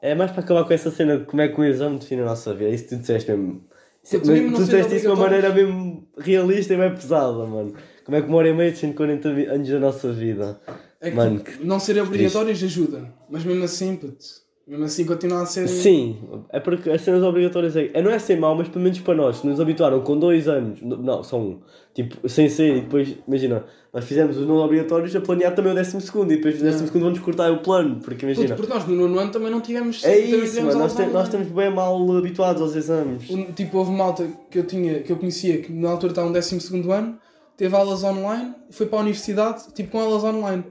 é 0.01 0.15
mais 0.15 0.31
para 0.31 0.41
acabar 0.41 0.65
com 0.65 0.73
essa 0.73 0.91
cena 0.91 1.19
de 1.19 1.25
como 1.27 1.43
é 1.43 1.49
que 1.49 1.61
o 1.61 1.65
exame 1.65 1.99
define 1.99 2.23
a 2.23 2.25
nossa 2.25 2.55
vida. 2.55 2.71
Isso 2.71 2.89
tu 2.89 2.97
disseste 2.97 3.31
mesmo. 3.31 3.63
Isso- 4.03 4.17
mesmo 4.25 4.51
tu 4.53 4.57
sendo 4.59 4.65
disseste 4.67 4.93
isso 4.95 5.03
de 5.03 5.09
uma 5.09 5.17
maneira 5.17 5.53
mesmo 5.53 6.09
realista 6.17 6.73
e 6.73 6.77
bem 6.79 6.95
pesada, 6.95 7.45
mano. 7.45 7.75
Como 8.07 8.17
é 8.17 8.23
que 8.23 8.29
uma 8.29 8.39
hora 8.39 8.49
e 8.49 8.55
meia 8.55 8.71
de 8.73 8.79
140 8.79 9.35
vi- 9.35 9.47
anos 9.47 9.69
da 9.69 9.79
nossa 9.79 10.13
vida? 10.13 10.59
É 11.01 11.11
que, 11.11 11.17
Mano, 11.17 11.41
tipo, 11.41 11.67
não 11.67 11.79
ser 11.79 12.01
obrigatórios 12.01 12.63
ajuda. 12.63 13.13
Mas 13.29 13.45
mesmo 13.45 13.65
assim, 13.65 13.97
puto. 13.97 14.25
Mesmo 14.67 14.85
assim 14.85 15.05
continua 15.05 15.43
a 15.43 15.47
ser. 15.47 15.69
Sim, 15.69 16.19
é 16.51 16.59
porque 16.59 16.91
as 16.91 17.01
cenas 17.01 17.23
obrigatórias 17.23 17.77
é, 17.77 17.89
é- 17.95 18.03
não 18.03 18.11
é 18.11 18.19
ser 18.19 18.37
mau, 18.37 18.53
mas 18.57 18.67
pelo 18.69 18.83
menos 18.83 18.99
para 18.99 19.15
nós, 19.15 19.39
que 19.41 19.47
nos 19.47 19.61
habituaram 19.61 20.01
com 20.01 20.19
dois 20.19 20.49
anos, 20.49 20.81
não, 20.83 21.23
só 21.23 21.39
um, 21.39 21.61
tipo, 21.95 22.29
sem 22.29 22.49
ser, 22.49 22.79
e 22.79 22.81
depois, 22.81 23.15
imagina, 23.29 23.65
nós 23.93 24.05
fizemos 24.05 24.37
os 24.37 24.45
não 24.45 24.57
obrigatórios 24.57 25.15
a 25.15 25.21
planear 25.21 25.55
também 25.55 25.71
o 25.71 25.75
décimo 25.75 26.01
segundo, 26.01 26.33
e 26.33 26.37
depois 26.37 26.59
do 26.59 26.65
décimo 26.65 26.87
segundo 26.89 27.03
vamos 27.05 27.19
cortar 27.21 27.53
o 27.53 27.59
plano, 27.59 28.01
porque 28.01 28.27
Puto, 28.27 28.41
imagina, 28.41 28.57
porque 28.57 28.73
nós 28.73 28.85
no 28.89 28.97
nono 28.97 29.19
ano 29.21 29.31
também 29.31 29.51
não 29.53 29.61
tivemos. 29.61 30.03
é 30.05 30.19
isso, 30.19 30.61
mano, 30.61 30.79
nós, 30.81 30.99
nós 31.13 31.25
estamos 31.27 31.47
bem 31.47 31.73
mal 31.73 32.17
habituados 32.17 32.61
aos 32.61 32.75
exames. 32.75 33.31
Um, 33.31 33.53
tipo, 33.53 33.79
houve 33.79 33.93
malta 33.93 34.27
que 34.51 34.59
eu 34.59 34.65
tinha, 34.67 35.01
que 35.01 35.13
eu 35.13 35.17
conhecia, 35.17 35.59
que 35.59 35.73
na 35.73 35.91
altura 35.91 36.11
estava 36.11 36.27
no 36.27 36.35
12 36.35 36.91
ano, 36.91 37.19
teve 37.57 37.75
aulas 37.75 38.05
online, 38.05 38.55
foi 38.71 38.87
para 38.87 38.99
a 38.99 39.03
universidade, 39.03 39.73
tipo 39.75 39.93
com 39.93 40.01
aulas 40.01 40.25
online. 40.25 40.65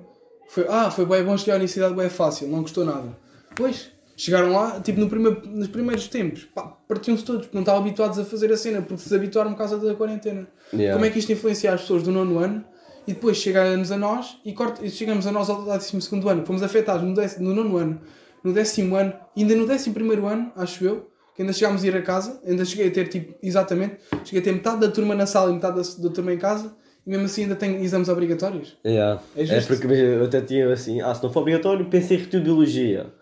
Foi, 0.47 0.65
ah, 0.69 0.91
foi 0.91 1.05
bem 1.05 1.23
bom 1.23 1.35
chegar 1.37 1.53
à 1.53 1.57
universidade, 1.57 1.95
bem 1.95 2.09
fácil, 2.09 2.47
não 2.47 2.61
custou 2.61 2.85
nada. 2.85 3.17
Pois, 3.55 3.91
chegaram 4.15 4.51
lá, 4.51 4.79
tipo 4.79 4.99
no 4.99 5.09
primeiro, 5.09 5.41
nos 5.47 5.67
primeiros 5.67 6.07
tempos, 6.07 6.43
pá, 6.43 6.63
partiam-se 6.87 7.23
todos, 7.23 7.43
porque 7.43 7.55
não 7.55 7.61
estavam 7.61 7.81
habituados 7.81 8.19
a 8.19 8.25
fazer 8.25 8.51
a 8.51 8.57
cena, 8.57 8.81
porque 8.81 9.01
se 9.03 9.13
habituaram 9.13 9.51
por 9.51 9.57
causa 9.57 9.77
da 9.77 9.93
quarentena. 9.95 10.47
Yeah. 10.73 10.93
Como 10.93 11.05
é 11.05 11.09
que 11.09 11.19
isto 11.19 11.31
influencia 11.31 11.73
as 11.73 11.81
pessoas 11.81 12.03
do 12.03 12.11
nono 12.11 12.39
ano 12.39 12.63
e 13.07 13.13
depois 13.13 13.37
chegamos 13.37 13.91
a 13.91 13.97
nós 13.97 14.37
e, 14.45 14.53
corta, 14.53 14.87
chegamos 14.89 15.27
a 15.27 15.31
nós 15.31 15.49
ao 15.49 15.63
12 15.63 15.97
ano, 16.29 16.45
fomos 16.45 16.63
afetados 16.63 17.03
no, 17.03 17.13
décimo, 17.13 17.49
no 17.49 17.55
nono 17.55 17.77
ano, 17.77 18.01
no 18.43 18.53
décimo 18.53 18.95
ano, 18.95 19.13
ainda 19.35 19.55
no 19.55 19.65
décimo 19.65 19.93
primeiro 19.93 20.25
ano, 20.27 20.51
acho 20.55 20.85
eu, 20.85 21.09
que 21.35 21.41
ainda 21.41 21.53
chegámos 21.53 21.83
a 21.83 21.87
ir 21.87 21.95
a 21.95 22.01
casa, 22.01 22.39
ainda 22.45 22.63
cheguei 22.63 22.87
a 22.87 22.91
ter 22.91 23.07
tipo, 23.09 23.35
exatamente, 23.43 23.97
cheguei 24.23 24.39
a 24.39 24.43
ter 24.43 24.53
metade 24.53 24.79
da 24.79 24.89
turma 24.89 25.13
na 25.13 25.25
sala 25.25 25.51
e 25.51 25.53
metade 25.53 25.75
da, 25.75 26.03
da 26.03 26.09
turma 26.13 26.33
em 26.33 26.37
casa 26.37 26.73
e 27.05 27.09
mesmo 27.09 27.25
assim 27.25 27.43
ainda 27.43 27.55
tenho 27.55 27.83
exames 27.83 28.09
obrigatórios. 28.09 28.77
Yeah. 28.85 29.21
É 29.35 29.43
É, 29.43 29.61
porque 29.61 29.85
eu 29.85 30.25
até 30.25 30.41
tinha 30.41 30.71
assim, 30.71 31.01
ah, 31.01 31.13
se 31.13 31.21
não 31.21 31.31
for 31.31 31.41
obrigatório, 31.41 31.85
pensei 31.85 32.17
em 32.17 32.19
repetir 32.21 32.41
biologia. 32.41 33.13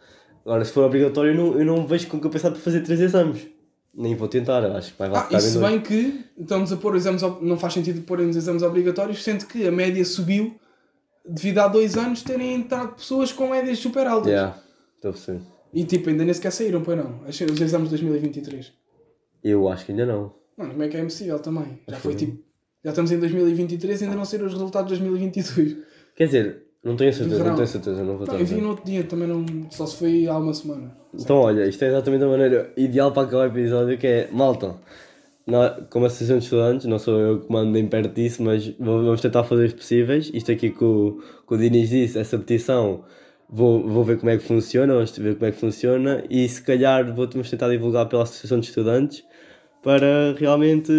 Agora, 0.45 0.63
se 0.63 0.71
for 0.71 0.83
obrigatório, 0.83 1.31
eu 1.31 1.35
não, 1.35 1.59
eu 1.59 1.65
não 1.65 1.87
vejo 1.87 2.07
com 2.07 2.19
que 2.19 2.27
eu 2.27 2.29
pensar 2.31 2.51
por 2.51 2.59
fazer 2.59 2.81
três 2.81 2.99
exames. 2.99 3.47
Nem 3.95 4.15
vou 4.15 4.27
tentar, 4.27 4.65
acho 4.75 4.91
que 4.91 4.99
vai, 4.99 5.09
vai 5.09 5.19
Ah, 5.19 5.23
ficar 5.25 5.37
e 5.37 5.41
se 5.41 5.57
bem 5.57 5.79
que 5.79 6.25
estamos 6.37 6.71
a 6.71 6.77
pôr 6.77 6.95
exames, 6.95 7.21
não 7.41 7.57
faz 7.57 7.73
sentido 7.73 8.01
pôr 8.01 8.19
os 8.19 8.35
exames 8.35 8.63
obrigatórios, 8.63 9.23
sendo 9.23 9.45
que 9.45 9.67
a 9.67 9.71
média 9.71 10.03
subiu 10.03 10.55
devido 11.27 11.59
a 11.59 11.67
dois 11.67 11.95
anos 11.95 12.23
terem 12.23 12.55
entrado 12.55 12.95
pessoas 12.95 13.31
com 13.31 13.49
médias 13.49 13.79
super 13.79 14.07
altas. 14.07 14.31
Yeah, 14.31 14.57
estou 14.95 15.09
a 15.09 15.13
perceber. 15.13 15.52
E 15.73 15.83
tipo, 15.85 16.09
ainda 16.09 16.23
nem 16.23 16.33
sequer 16.33 16.51
saíram, 16.51 16.81
pois 16.81 16.97
não? 16.97 17.21
Os 17.27 17.39
exames 17.39 17.89
de 17.89 17.97
2023. 17.97 18.71
Eu 19.43 19.67
acho 19.67 19.85
que 19.85 19.91
ainda 19.91 20.05
não. 20.05 20.33
Mano, 20.55 20.71
como 20.71 20.83
é 20.83 20.87
que 20.87 20.97
é 20.97 20.99
impossível 20.99 21.39
também? 21.39 21.79
Já 21.87 21.97
foi 21.97 22.15
tipo. 22.15 22.43
Já 22.83 22.91
estamos 22.91 23.11
em 23.11 23.19
2023 23.19 24.01
e 24.01 24.03
ainda 24.03 24.15
não 24.15 24.25
saíram 24.25 24.45
os 24.45 24.53
resultados 24.53 24.91
de 24.91 24.99
2022. 24.99 25.77
Quer 26.15 26.25
dizer, 26.25 26.63
não 26.83 26.97
tenho 26.97 27.13
certeza, 27.13 27.37
verão. 27.37 27.49
não 27.49 27.55
tenho 27.55 27.67
certeza, 27.67 28.03
não 28.03 28.17
vou 28.17 28.27
Não, 28.27 28.37
eu 28.37 28.45
vi 28.45 28.55
no 28.55 28.69
outro 28.69 28.85
dia 28.85 29.03
também, 29.05 29.27
não, 29.27 29.45
só 29.71 29.85
se 29.85 29.95
foi 29.95 30.27
há 30.27 30.37
uma 30.37 30.53
semana. 30.53 30.95
Então, 31.13 31.37
olha, 31.37 31.65
isto 31.65 31.83
é 31.83 31.87
exatamente 31.87 32.23
a 32.23 32.27
maneira 32.27 32.73
ideal 32.75 33.11
para 33.13 33.23
acabar 33.23 33.47
o 33.47 33.51
episódio, 33.51 33.97
que 33.97 34.05
é, 34.05 34.29
malta, 34.31 34.75
nós, 35.47 35.81
como 35.89 36.05
associação 36.05 36.37
de 36.37 36.43
estudantes, 36.43 36.85
não 36.85 36.99
sou 36.99 37.19
eu 37.19 37.39
que 37.39 37.51
mando 37.51 37.71
nem 37.71 37.87
perto 37.87 38.13
disso, 38.13 38.43
mas 38.43 38.67
vamos 38.77 39.21
tentar 39.21 39.45
fazer 39.45 39.65
os 39.65 39.73
possíveis. 39.73 40.29
Isto 40.33 40.51
aqui 40.51 40.71
que 40.71 40.83
o, 40.83 41.21
que 41.47 41.53
o 41.53 41.57
Dinis 41.57 41.89
disse, 41.89 42.19
essa 42.19 42.37
petição, 42.37 43.05
vou, 43.53 43.87
vou 43.87 44.03
ver 44.03 44.17
como 44.17 44.31
é 44.31 44.37
que 44.37 44.43
funciona, 44.43 44.93
vamos 44.93 45.15
ver 45.17 45.35
como 45.35 45.45
é 45.45 45.51
que 45.51 45.57
funciona 45.59 46.23
e 46.29 46.49
se 46.49 46.61
calhar 46.61 47.13
vou- 47.13 47.29
vamos 47.29 47.49
tentar 47.49 47.69
divulgar 47.69 48.07
pela 48.09 48.23
associação 48.23 48.59
de 48.59 48.65
estudantes 48.67 49.23
para 49.83 50.33
realmente, 50.37 50.91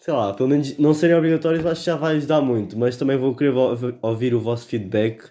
sei 0.00 0.12
lá, 0.14 0.32
pelo 0.34 0.48
menos 0.48 0.76
não 0.78 0.92
serem 0.92 1.16
obrigatórios, 1.16 1.64
acho 1.66 1.80
que 1.80 1.86
já 1.86 1.96
vai 1.96 2.16
ajudar 2.16 2.40
muito, 2.40 2.76
mas 2.78 2.96
também 2.96 3.16
vou 3.16 3.34
querer 3.34 3.54
ouvir 4.02 4.34
o 4.34 4.40
vosso 4.40 4.66
feedback 4.66 5.22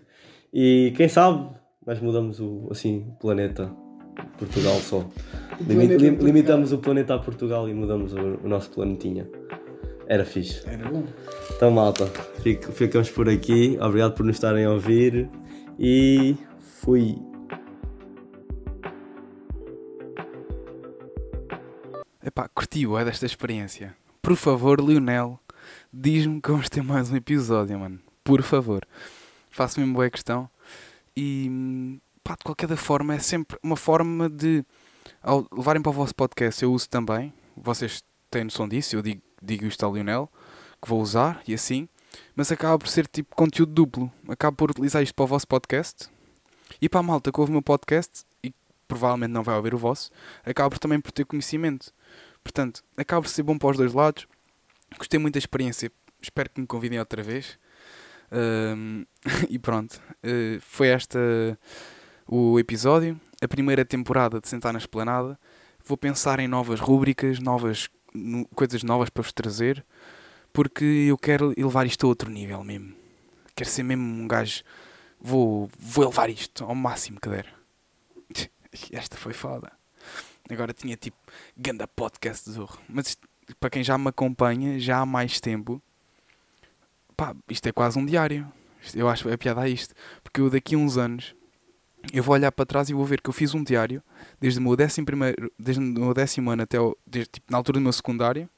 e 0.53 0.93
quem 0.95 1.09
sabe 1.09 1.49
nós 1.85 1.99
mudamos 1.99 2.39
o, 2.39 2.67
assim, 2.71 3.05
o 3.09 3.19
planeta. 3.19 3.69
Portugal 4.37 4.75
só. 4.79 4.99
O 4.99 5.03
Limi- 5.67 5.73
planeta 5.87 5.93
lim- 5.95 6.09
Portugal. 6.11 6.25
limitamos 6.27 6.71
o 6.71 6.77
planeta 6.77 7.15
a 7.15 7.19
Portugal 7.19 7.67
e 7.67 7.73
mudamos 7.73 8.13
o, 8.13 8.39
o 8.43 8.47
nosso 8.47 8.69
planetinha. 8.69 9.27
Era 10.07 10.23
fixe. 10.23 10.61
Era 10.69 10.87
bom. 10.87 11.03
Então, 11.55 11.71
malta, 11.71 12.05
fico- 12.41 12.71
ficamos 12.71 13.09
por 13.09 13.27
aqui. 13.27 13.75
Obrigado 13.81 14.13
por 14.13 14.23
nos 14.25 14.35
estarem 14.35 14.65
a 14.65 14.71
ouvir 14.71 15.27
e 15.79 16.35
fui. 16.83 17.15
Epá, 22.21 22.49
curtiu 22.49 22.97
é 22.97 23.05
desta 23.05 23.25
experiência. 23.25 23.95
Por 24.21 24.35
favor, 24.35 24.79
Lionel, 24.81 25.39
diz-me 25.91 26.41
que 26.41 26.51
vamos 26.51 26.69
ter 26.69 26.83
mais 26.83 27.09
um 27.09 27.15
episódio, 27.15 27.79
mano. 27.79 27.99
Por 28.23 28.41
favor. 28.41 28.85
Faço 29.49 29.79
mesmo 29.79 29.95
boa 29.95 30.09
questão. 30.09 30.49
E, 31.15 31.99
pá, 32.23 32.35
de 32.35 32.43
qualquer 32.43 32.75
forma, 32.75 33.15
é 33.15 33.19
sempre 33.19 33.57
uma 33.63 33.75
forma 33.77 34.29
de, 34.29 34.65
ao 35.21 35.47
levarem 35.51 35.81
para 35.81 35.89
o 35.89 35.93
vosso 35.93 36.15
podcast, 36.15 36.63
eu 36.63 36.73
uso 36.73 36.89
também. 36.89 37.33
Vocês 37.55 38.03
têm 38.29 38.45
noção 38.45 38.67
disso, 38.67 38.95
eu 38.95 39.01
digo, 39.01 39.21
digo 39.41 39.65
isto 39.65 39.85
ao 39.85 39.93
Lionel, 39.93 40.29
que 40.81 40.89
vou 40.89 41.01
usar 41.01 41.41
e 41.47 41.53
assim. 41.53 41.87
Mas 42.35 42.51
acaba 42.51 42.77
por 42.77 42.87
ser 42.87 43.07
tipo 43.07 43.35
conteúdo 43.35 43.71
duplo. 43.71 44.11
Acabo 44.27 44.57
por 44.57 44.71
utilizar 44.71 45.01
isto 45.01 45.15
para 45.15 45.23
o 45.23 45.27
vosso 45.27 45.47
podcast. 45.47 46.11
E 46.83 46.89
para 46.89 46.99
a 46.99 47.03
malta 47.03 47.31
que 47.31 47.39
ouve 47.39 47.49
o 47.49 47.53
meu 47.53 47.61
podcast, 47.61 48.25
e 48.43 48.53
provavelmente 48.89 49.31
não 49.31 49.41
vai 49.41 49.55
ouvir 49.55 49.73
o 49.73 49.77
vosso, 49.77 50.11
acaba 50.45 50.69
por 50.69 50.79
também 50.79 50.99
por 50.99 51.13
ter 51.13 51.23
conhecimento. 51.25 51.93
Portanto, 52.43 52.83
acaba 52.97 53.21
por 53.21 53.29
ser 53.29 53.41
bom 53.43 53.57
para 53.57 53.69
os 53.71 53.77
dois 53.77 53.93
lados. 53.93 54.27
Gostei 54.97 55.17
muito 55.17 55.35
da 55.35 55.39
experiência. 55.39 55.89
Espero 56.21 56.49
que 56.49 56.59
me 56.59 56.67
convidem 56.67 56.99
outra 56.99 57.23
vez. 57.23 57.57
Ahm, 58.29 59.05
e 59.49 59.57
pronto. 59.57 60.01
Eh, 60.21 60.57
foi 60.59 60.89
esta 60.89 61.17
o 62.27 62.59
episódio. 62.59 63.17
A 63.41 63.47
primeira 63.47 63.85
temporada 63.85 64.41
de 64.41 64.49
Sentar 64.49 64.73
na 64.73 64.79
Esplanada. 64.79 65.39
Vou 65.85 65.95
pensar 65.97 66.39
em 66.41 66.49
novas 66.49 66.81
rúbricas, 66.81 67.39
novas 67.39 67.89
no- 68.13 68.45
coisas 68.47 68.83
novas 68.83 69.09
para 69.09 69.23
vos 69.23 69.31
trazer. 69.31 69.85
Porque 70.51 70.83
eu 70.83 71.17
quero 71.17 71.53
elevar 71.57 71.85
isto 71.87 72.05
a 72.05 72.09
outro 72.09 72.29
nível 72.29 72.61
mesmo. 72.61 72.93
Quero 73.55 73.69
ser 73.69 73.83
mesmo 73.83 74.03
um 74.03 74.27
gajo. 74.27 74.63
Vou, 75.25 75.69
vou 75.79 76.03
elevar 76.03 76.29
isto 76.29 76.65
ao 76.65 76.75
máximo 76.75 77.17
que 77.17 77.29
der. 77.29 77.47
Esta 78.91 79.15
foi 79.15 79.31
foda. 79.31 79.71
Agora 80.49 80.73
tinha 80.73 80.97
tipo 80.97 81.15
ganda 81.55 81.87
podcast 81.87 82.43
de 82.43 82.55
Zorro. 82.55 82.77
Mas 82.89 83.07
isto, 83.07 83.27
para 83.57 83.69
quem 83.69 83.81
já 83.81 83.97
me 83.97 84.09
acompanha 84.09 84.77
já 84.77 84.99
há 84.99 85.05
mais 85.05 85.39
tempo, 85.39 85.81
pá, 87.15 87.33
isto 87.49 87.65
é 87.67 87.71
quase 87.71 87.97
um 87.97 88.05
diário. 88.05 88.51
Eu 88.93 89.07
acho 89.07 89.31
a 89.31 89.37
piada 89.37 89.61
a 89.61 89.69
isto. 89.69 89.95
Porque 90.21 90.41
eu 90.41 90.49
daqui 90.49 90.75
a 90.75 90.77
uns 90.77 90.97
anos 90.97 91.33
eu 92.11 92.21
vou 92.21 92.33
olhar 92.33 92.51
para 92.51 92.65
trás 92.65 92.89
e 92.89 92.93
vou 92.93 93.05
ver 93.05 93.21
que 93.21 93.29
eu 93.29 93.33
fiz 93.33 93.53
um 93.53 93.63
diário 93.63 94.03
desde 94.41 94.59
o 94.59 94.61
meu 94.61 94.75
décimo, 94.75 95.05
primeiro, 95.05 95.49
desde 95.57 95.81
o 95.81 95.85
meu 95.85 96.13
décimo 96.13 96.51
ano 96.51 96.63
até 96.63 96.77
o, 96.77 96.97
desde, 97.07 97.31
tipo, 97.31 97.49
na 97.49 97.57
altura 97.57 97.79
do 97.79 97.83
meu 97.83 97.93
secundário. 97.93 98.49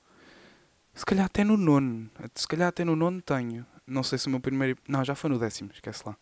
Se 0.95 1.05
calhar 1.05 1.25
até 1.25 1.43
no 1.43 1.57
nono. 1.57 2.09
Se 2.33 2.47
calhar 2.47 2.69
até 2.69 2.83
no 2.83 2.95
nono 2.95 3.21
tenho. 3.21 3.65
Não 3.87 4.03
sei 4.03 4.17
se 4.17 4.27
o 4.27 4.29
meu 4.29 4.39
primeiro. 4.39 4.77
Não, 4.87 5.03
já 5.03 5.15
foi 5.15 5.29
no 5.29 5.39
décimo, 5.39 5.69
esquece 5.73 6.03
lá. 6.05 6.15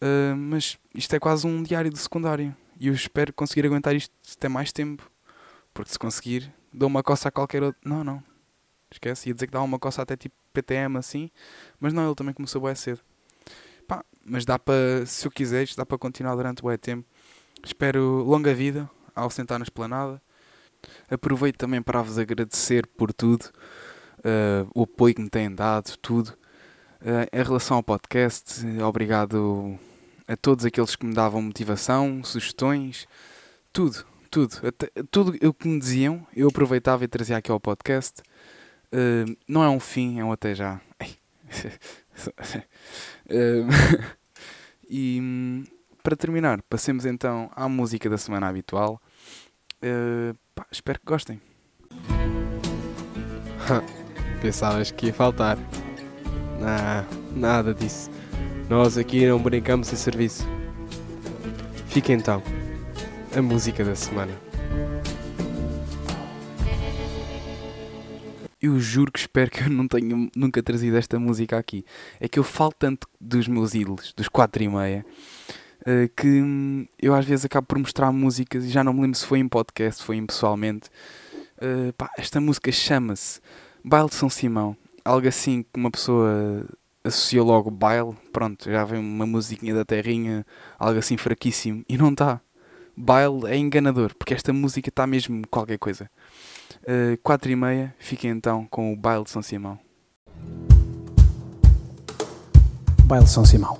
Ah, 0.00 0.34
mas 0.36 0.78
isto 0.94 1.14
é 1.14 1.18
quase 1.20 1.46
um 1.46 1.62
diário 1.62 1.90
de 1.90 1.98
secundário. 1.98 2.54
E 2.78 2.88
eu 2.88 2.94
espero 2.94 3.32
conseguir 3.32 3.66
aguentar 3.66 3.94
isto 3.94 4.12
até 4.36 4.48
mais 4.48 4.72
tempo. 4.72 5.10
Porque 5.72 5.92
se 5.92 5.98
conseguir, 5.98 6.52
dou 6.72 6.88
uma 6.88 7.02
coça 7.02 7.28
a 7.28 7.32
qualquer 7.32 7.62
outro. 7.62 7.80
Não, 7.84 8.04
não. 8.04 8.22
Esquece. 8.90 9.28
Ia 9.28 9.34
dizer 9.34 9.46
que 9.46 9.52
dá 9.52 9.62
uma 9.62 9.78
coça 9.78 10.02
até 10.02 10.16
tipo 10.16 10.34
PTM 10.52 10.98
assim. 10.98 11.30
Mas 11.80 11.92
não, 11.92 12.06
ele 12.06 12.14
também 12.14 12.34
começou 12.34 12.60
bem 12.60 12.74
cedo. 12.74 13.00
Pá, 13.88 14.04
mas 14.24 14.44
dá 14.44 14.58
para, 14.58 15.04
se 15.06 15.26
eu 15.26 15.30
quiser, 15.30 15.66
dá 15.76 15.84
para 15.86 15.98
continuar 15.98 16.36
durante 16.36 16.64
o 16.64 16.78
tempo. 16.78 17.06
Espero 17.64 18.22
longa 18.24 18.54
vida 18.54 18.88
ao 19.14 19.30
sentar 19.30 19.58
na 19.58 19.64
esplanada. 19.64 20.20
Aproveito 21.10 21.56
também 21.56 21.82
para 21.82 22.02
vos 22.02 22.18
agradecer 22.18 22.86
por 22.86 23.12
tudo. 23.12 23.46
eh, 24.24 24.66
o 24.74 24.84
apoio 24.84 25.14
que 25.14 25.22
me 25.22 25.30
têm 25.30 25.54
dado, 25.54 25.96
tudo. 25.98 26.36
Eh, 27.04 27.28
em 27.32 27.42
relação 27.42 27.76
ao 27.76 27.82
podcast, 27.82 28.64
obrigado 28.82 29.78
a 30.26 30.36
todos 30.36 30.64
aqueles 30.64 30.96
que 30.96 31.04
me 31.04 31.14
davam 31.14 31.42
motivação, 31.42 32.24
sugestões, 32.24 33.06
tudo, 33.72 34.04
tudo. 34.30 34.54
Até- 34.66 34.90
tudo 35.10 35.36
o 35.46 35.52
que 35.52 35.68
me 35.68 35.78
diziam, 35.78 36.26
eu 36.34 36.48
aproveitava 36.48 37.04
e 37.04 37.08
trazia 37.08 37.36
aqui 37.36 37.50
ao 37.50 37.60
podcast. 37.60 38.22
Eh, 38.90 39.24
não 39.46 39.62
é 39.62 39.68
um 39.68 39.80
fim, 39.80 40.18
é 40.18 40.24
um 40.24 40.32
até 40.32 40.54
já. 40.54 40.80
Eh, 43.28 43.64
e 44.88 45.64
para 46.00 46.14
terminar, 46.14 46.62
passemos 46.70 47.04
então 47.04 47.50
à 47.56 47.68
música 47.68 48.08
da 48.08 48.16
semana 48.16 48.46
habitual. 48.48 49.02
Eh, 49.82 50.32
pá, 50.54 50.64
espero 50.70 51.00
que 51.00 51.06
gostem. 51.06 51.40
Pensavas 54.40 54.92
que 54.92 55.06
ia 55.06 55.14
faltar. 55.14 55.58
Não, 56.64 57.38
nada 57.38 57.74
disso. 57.74 58.10
Nós 58.70 58.96
aqui 58.96 59.26
não 59.26 59.38
brincamos 59.38 59.92
em 59.92 59.96
serviço. 59.96 60.48
Fica 61.88 62.14
então 62.14 62.42
a 63.36 63.42
música 63.42 63.84
da 63.84 63.94
semana. 63.94 64.32
Eu 68.62 68.80
juro 68.80 69.12
que 69.12 69.18
espero 69.18 69.50
que 69.50 69.64
eu 69.64 69.68
não 69.68 69.86
tenha 69.86 70.30
nunca 70.34 70.62
trazido 70.62 70.96
esta 70.96 71.18
música 71.18 71.58
aqui. 71.58 71.84
É 72.18 72.26
que 72.26 72.38
eu 72.38 72.44
falo 72.44 72.72
tanto 72.78 73.06
dos 73.20 73.46
meus 73.46 73.74
ídolos, 73.74 74.14
dos 74.16 74.30
4 74.30 74.62
e 74.62 74.68
meia, 74.68 75.06
eh, 75.84 76.08
que 76.16 76.26
hum, 76.26 76.86
eu 76.98 77.14
às 77.14 77.26
vezes 77.26 77.44
acabo 77.44 77.66
por 77.66 77.78
mostrar 77.78 78.10
músicas 78.10 78.64
e 78.64 78.70
já 78.70 78.82
não 78.82 78.94
me 78.94 79.02
lembro 79.02 79.18
se 79.18 79.26
foi 79.26 79.38
em 79.38 79.46
podcast, 79.46 80.02
foi 80.02 80.16
em 80.16 80.24
pessoalmente. 80.24 80.88
Eh, 81.60 81.92
pá, 81.92 82.10
esta 82.16 82.40
música 82.40 82.72
chama-se 82.72 83.38
Baile 83.84 84.08
de 84.08 84.14
São 84.14 84.30
Simão. 84.30 84.74
Algo 85.04 85.28
assim 85.28 85.62
que 85.62 85.78
uma 85.78 85.90
pessoa 85.90 86.66
associa 87.04 87.42
logo 87.42 87.70
baile. 87.70 88.14
Pronto, 88.32 88.70
já 88.70 88.84
vem 88.84 88.98
uma 88.98 89.26
musiquinha 89.26 89.74
da 89.74 89.84
terrinha, 89.84 90.46
algo 90.78 90.98
assim 90.98 91.16
fraquíssimo. 91.16 91.84
E 91.88 91.96
não 91.96 92.10
está. 92.10 92.40
Baile 92.96 93.46
é 93.46 93.56
enganador, 93.56 94.14
porque 94.14 94.34
esta 94.34 94.52
música 94.52 94.88
está 94.88 95.06
mesmo 95.06 95.42
qualquer 95.48 95.78
coisa. 95.78 96.08
Uh, 96.82 97.18
4 97.22 97.50
e 97.50 97.56
meia, 97.56 97.94
fiquem 97.98 98.30
então 98.30 98.66
com 98.66 98.92
o 98.92 98.96
Baile 98.96 99.24
de 99.24 99.30
São 99.30 99.42
Simão. 99.42 99.78
Baile 103.04 103.24
de 103.24 103.30
São 103.30 103.44
Simão. 103.44 103.78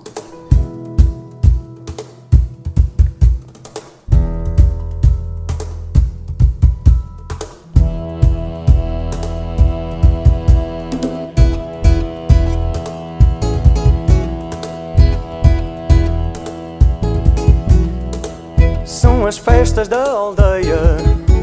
São 19.24 19.28
as 19.30 19.38
festas 19.38 19.88
da 19.88 20.10
aldeia, 20.10 20.98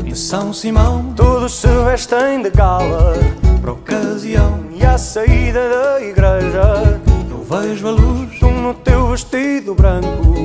Em 0.06 0.14
São 0.14 0.54
Simão, 0.54 1.14
todos 1.16 1.52
se 1.52 1.68
vestem 1.84 2.44
de 2.44 2.52
gala. 2.52 3.16
por 3.60 3.72
ocasião, 3.72 4.60
E 4.72 4.86
à 4.86 5.00
saída 5.00 5.68
da 5.68 6.00
igreja, 6.00 7.02
eu 7.28 7.44
vejo 7.44 7.88
a 7.88 7.90
luz 7.90 8.38
tu 8.40 8.52
no 8.52 8.76
teu 8.76 9.08
vestido 9.08 9.74
branco. 9.74 10.36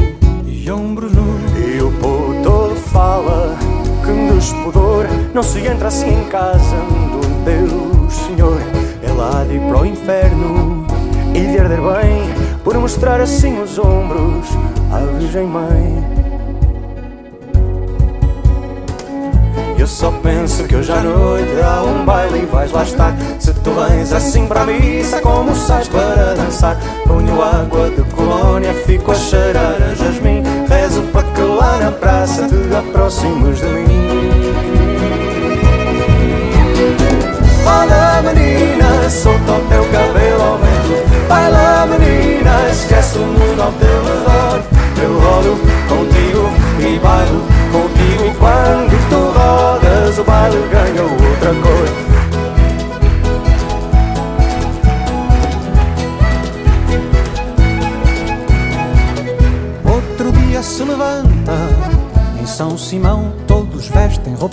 e 0.47 0.71
ombros 0.71 1.13
nus. 1.13 1.43
E 1.59 1.83
o 1.83 1.93
povo 2.01 2.43
todo 2.43 2.75
fala 2.75 3.55
que 4.03 4.11
um 4.13 4.35
despudor 4.35 5.05
não 5.35 5.43
se 5.43 5.59
entra 5.59 5.89
assim 5.89 6.09
em 6.09 6.25
casa 6.31 6.77
do 7.13 7.45
Deus 7.45 8.15
Senhor. 8.15 8.59
É 9.03 9.13
lá 9.13 9.45
de 9.45 9.57
ir 9.57 9.61
para 9.61 9.83
o 9.83 9.85
inferno 9.85 10.87
e 11.35 11.41
de 11.53 11.59
arder 11.59 11.83
bem 11.83 12.23
por 12.65 12.79
mostrar 12.79 13.21
assim 13.21 13.61
os 13.61 13.79
ombros 13.79 14.47
à 14.91 15.01
Virgem 15.19 15.47
Mãe. 15.47 16.26
Eu 19.87 19.91
só 19.91 20.11
penso 20.11 20.65
que 20.65 20.75
hoje 20.75 20.91
à 20.91 21.01
noite 21.01 21.61
há 21.63 21.81
um 21.85 22.05
baile 22.05 22.41
e 22.43 22.47
vais 22.47 22.73
lá 22.73 22.83
estar. 22.83 23.15
Se 23.39 23.55
tu 23.55 23.71
vens 23.71 24.13
assim 24.13 24.45
para 24.45 24.63
a 24.63 24.67
missa 24.67 25.21
como 25.21 25.55
sais 25.55 25.87
para 25.87 26.35
dançar? 26.35 26.77
Ponho 27.07 27.41
água 27.41 27.89
de 27.91 28.03
colónia, 28.13 28.75
fico 28.85 29.13
a 29.13 29.15
cheirar 29.15 29.76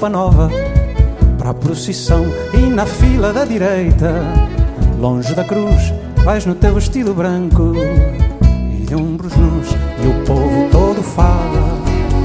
roupa 0.03 0.09
nova 0.09 0.49
Para 1.37 1.51
a 1.51 1.53
procissão. 1.53 2.25
E 2.53 2.57
na 2.57 2.85
fila 2.85 3.31
da 3.31 3.45
direita 3.45 4.23
Longe 4.99 5.33
da 5.33 5.43
cruz 5.43 5.93
vais 6.23 6.45
no 6.45 6.55
teu 6.55 6.75
vestido 6.75 7.13
branco 7.13 7.73
E 8.71 8.85
de 8.85 8.95
ombros 8.95 9.35
nus. 9.35 9.67
E 10.03 10.07
o 10.07 10.25
povo 10.25 10.69
todo 10.71 11.01
fala 11.01 11.81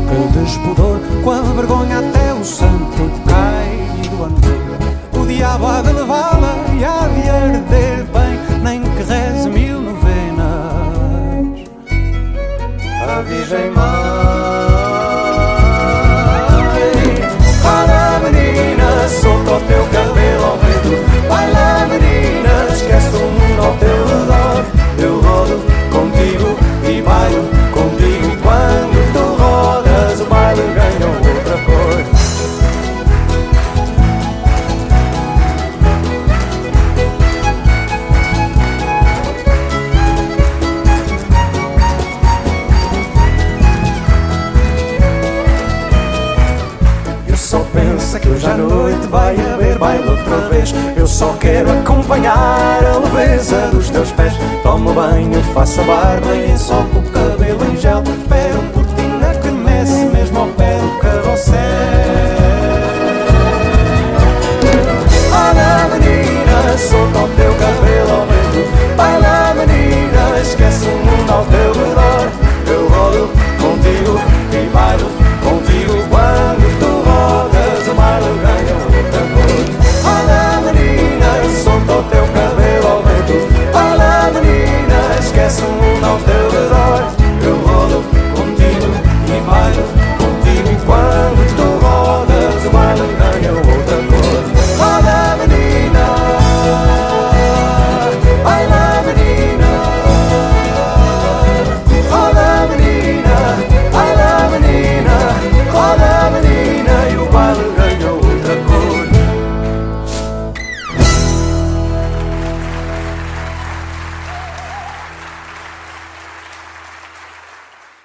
Que 0.09 0.39
despudor 0.39 0.99
com 1.23 1.31
a 1.31 1.43
vergonha 1.43 1.99
até 1.99 2.33
o 2.35 2.45
santo 2.45 3.11
cai 3.27 4.09
do 4.09 4.25
andor 4.25 5.23
O 5.23 5.27
diabo 5.27 5.67
há 5.67 5.83
de 5.83 5.93
levá-la 5.93 6.38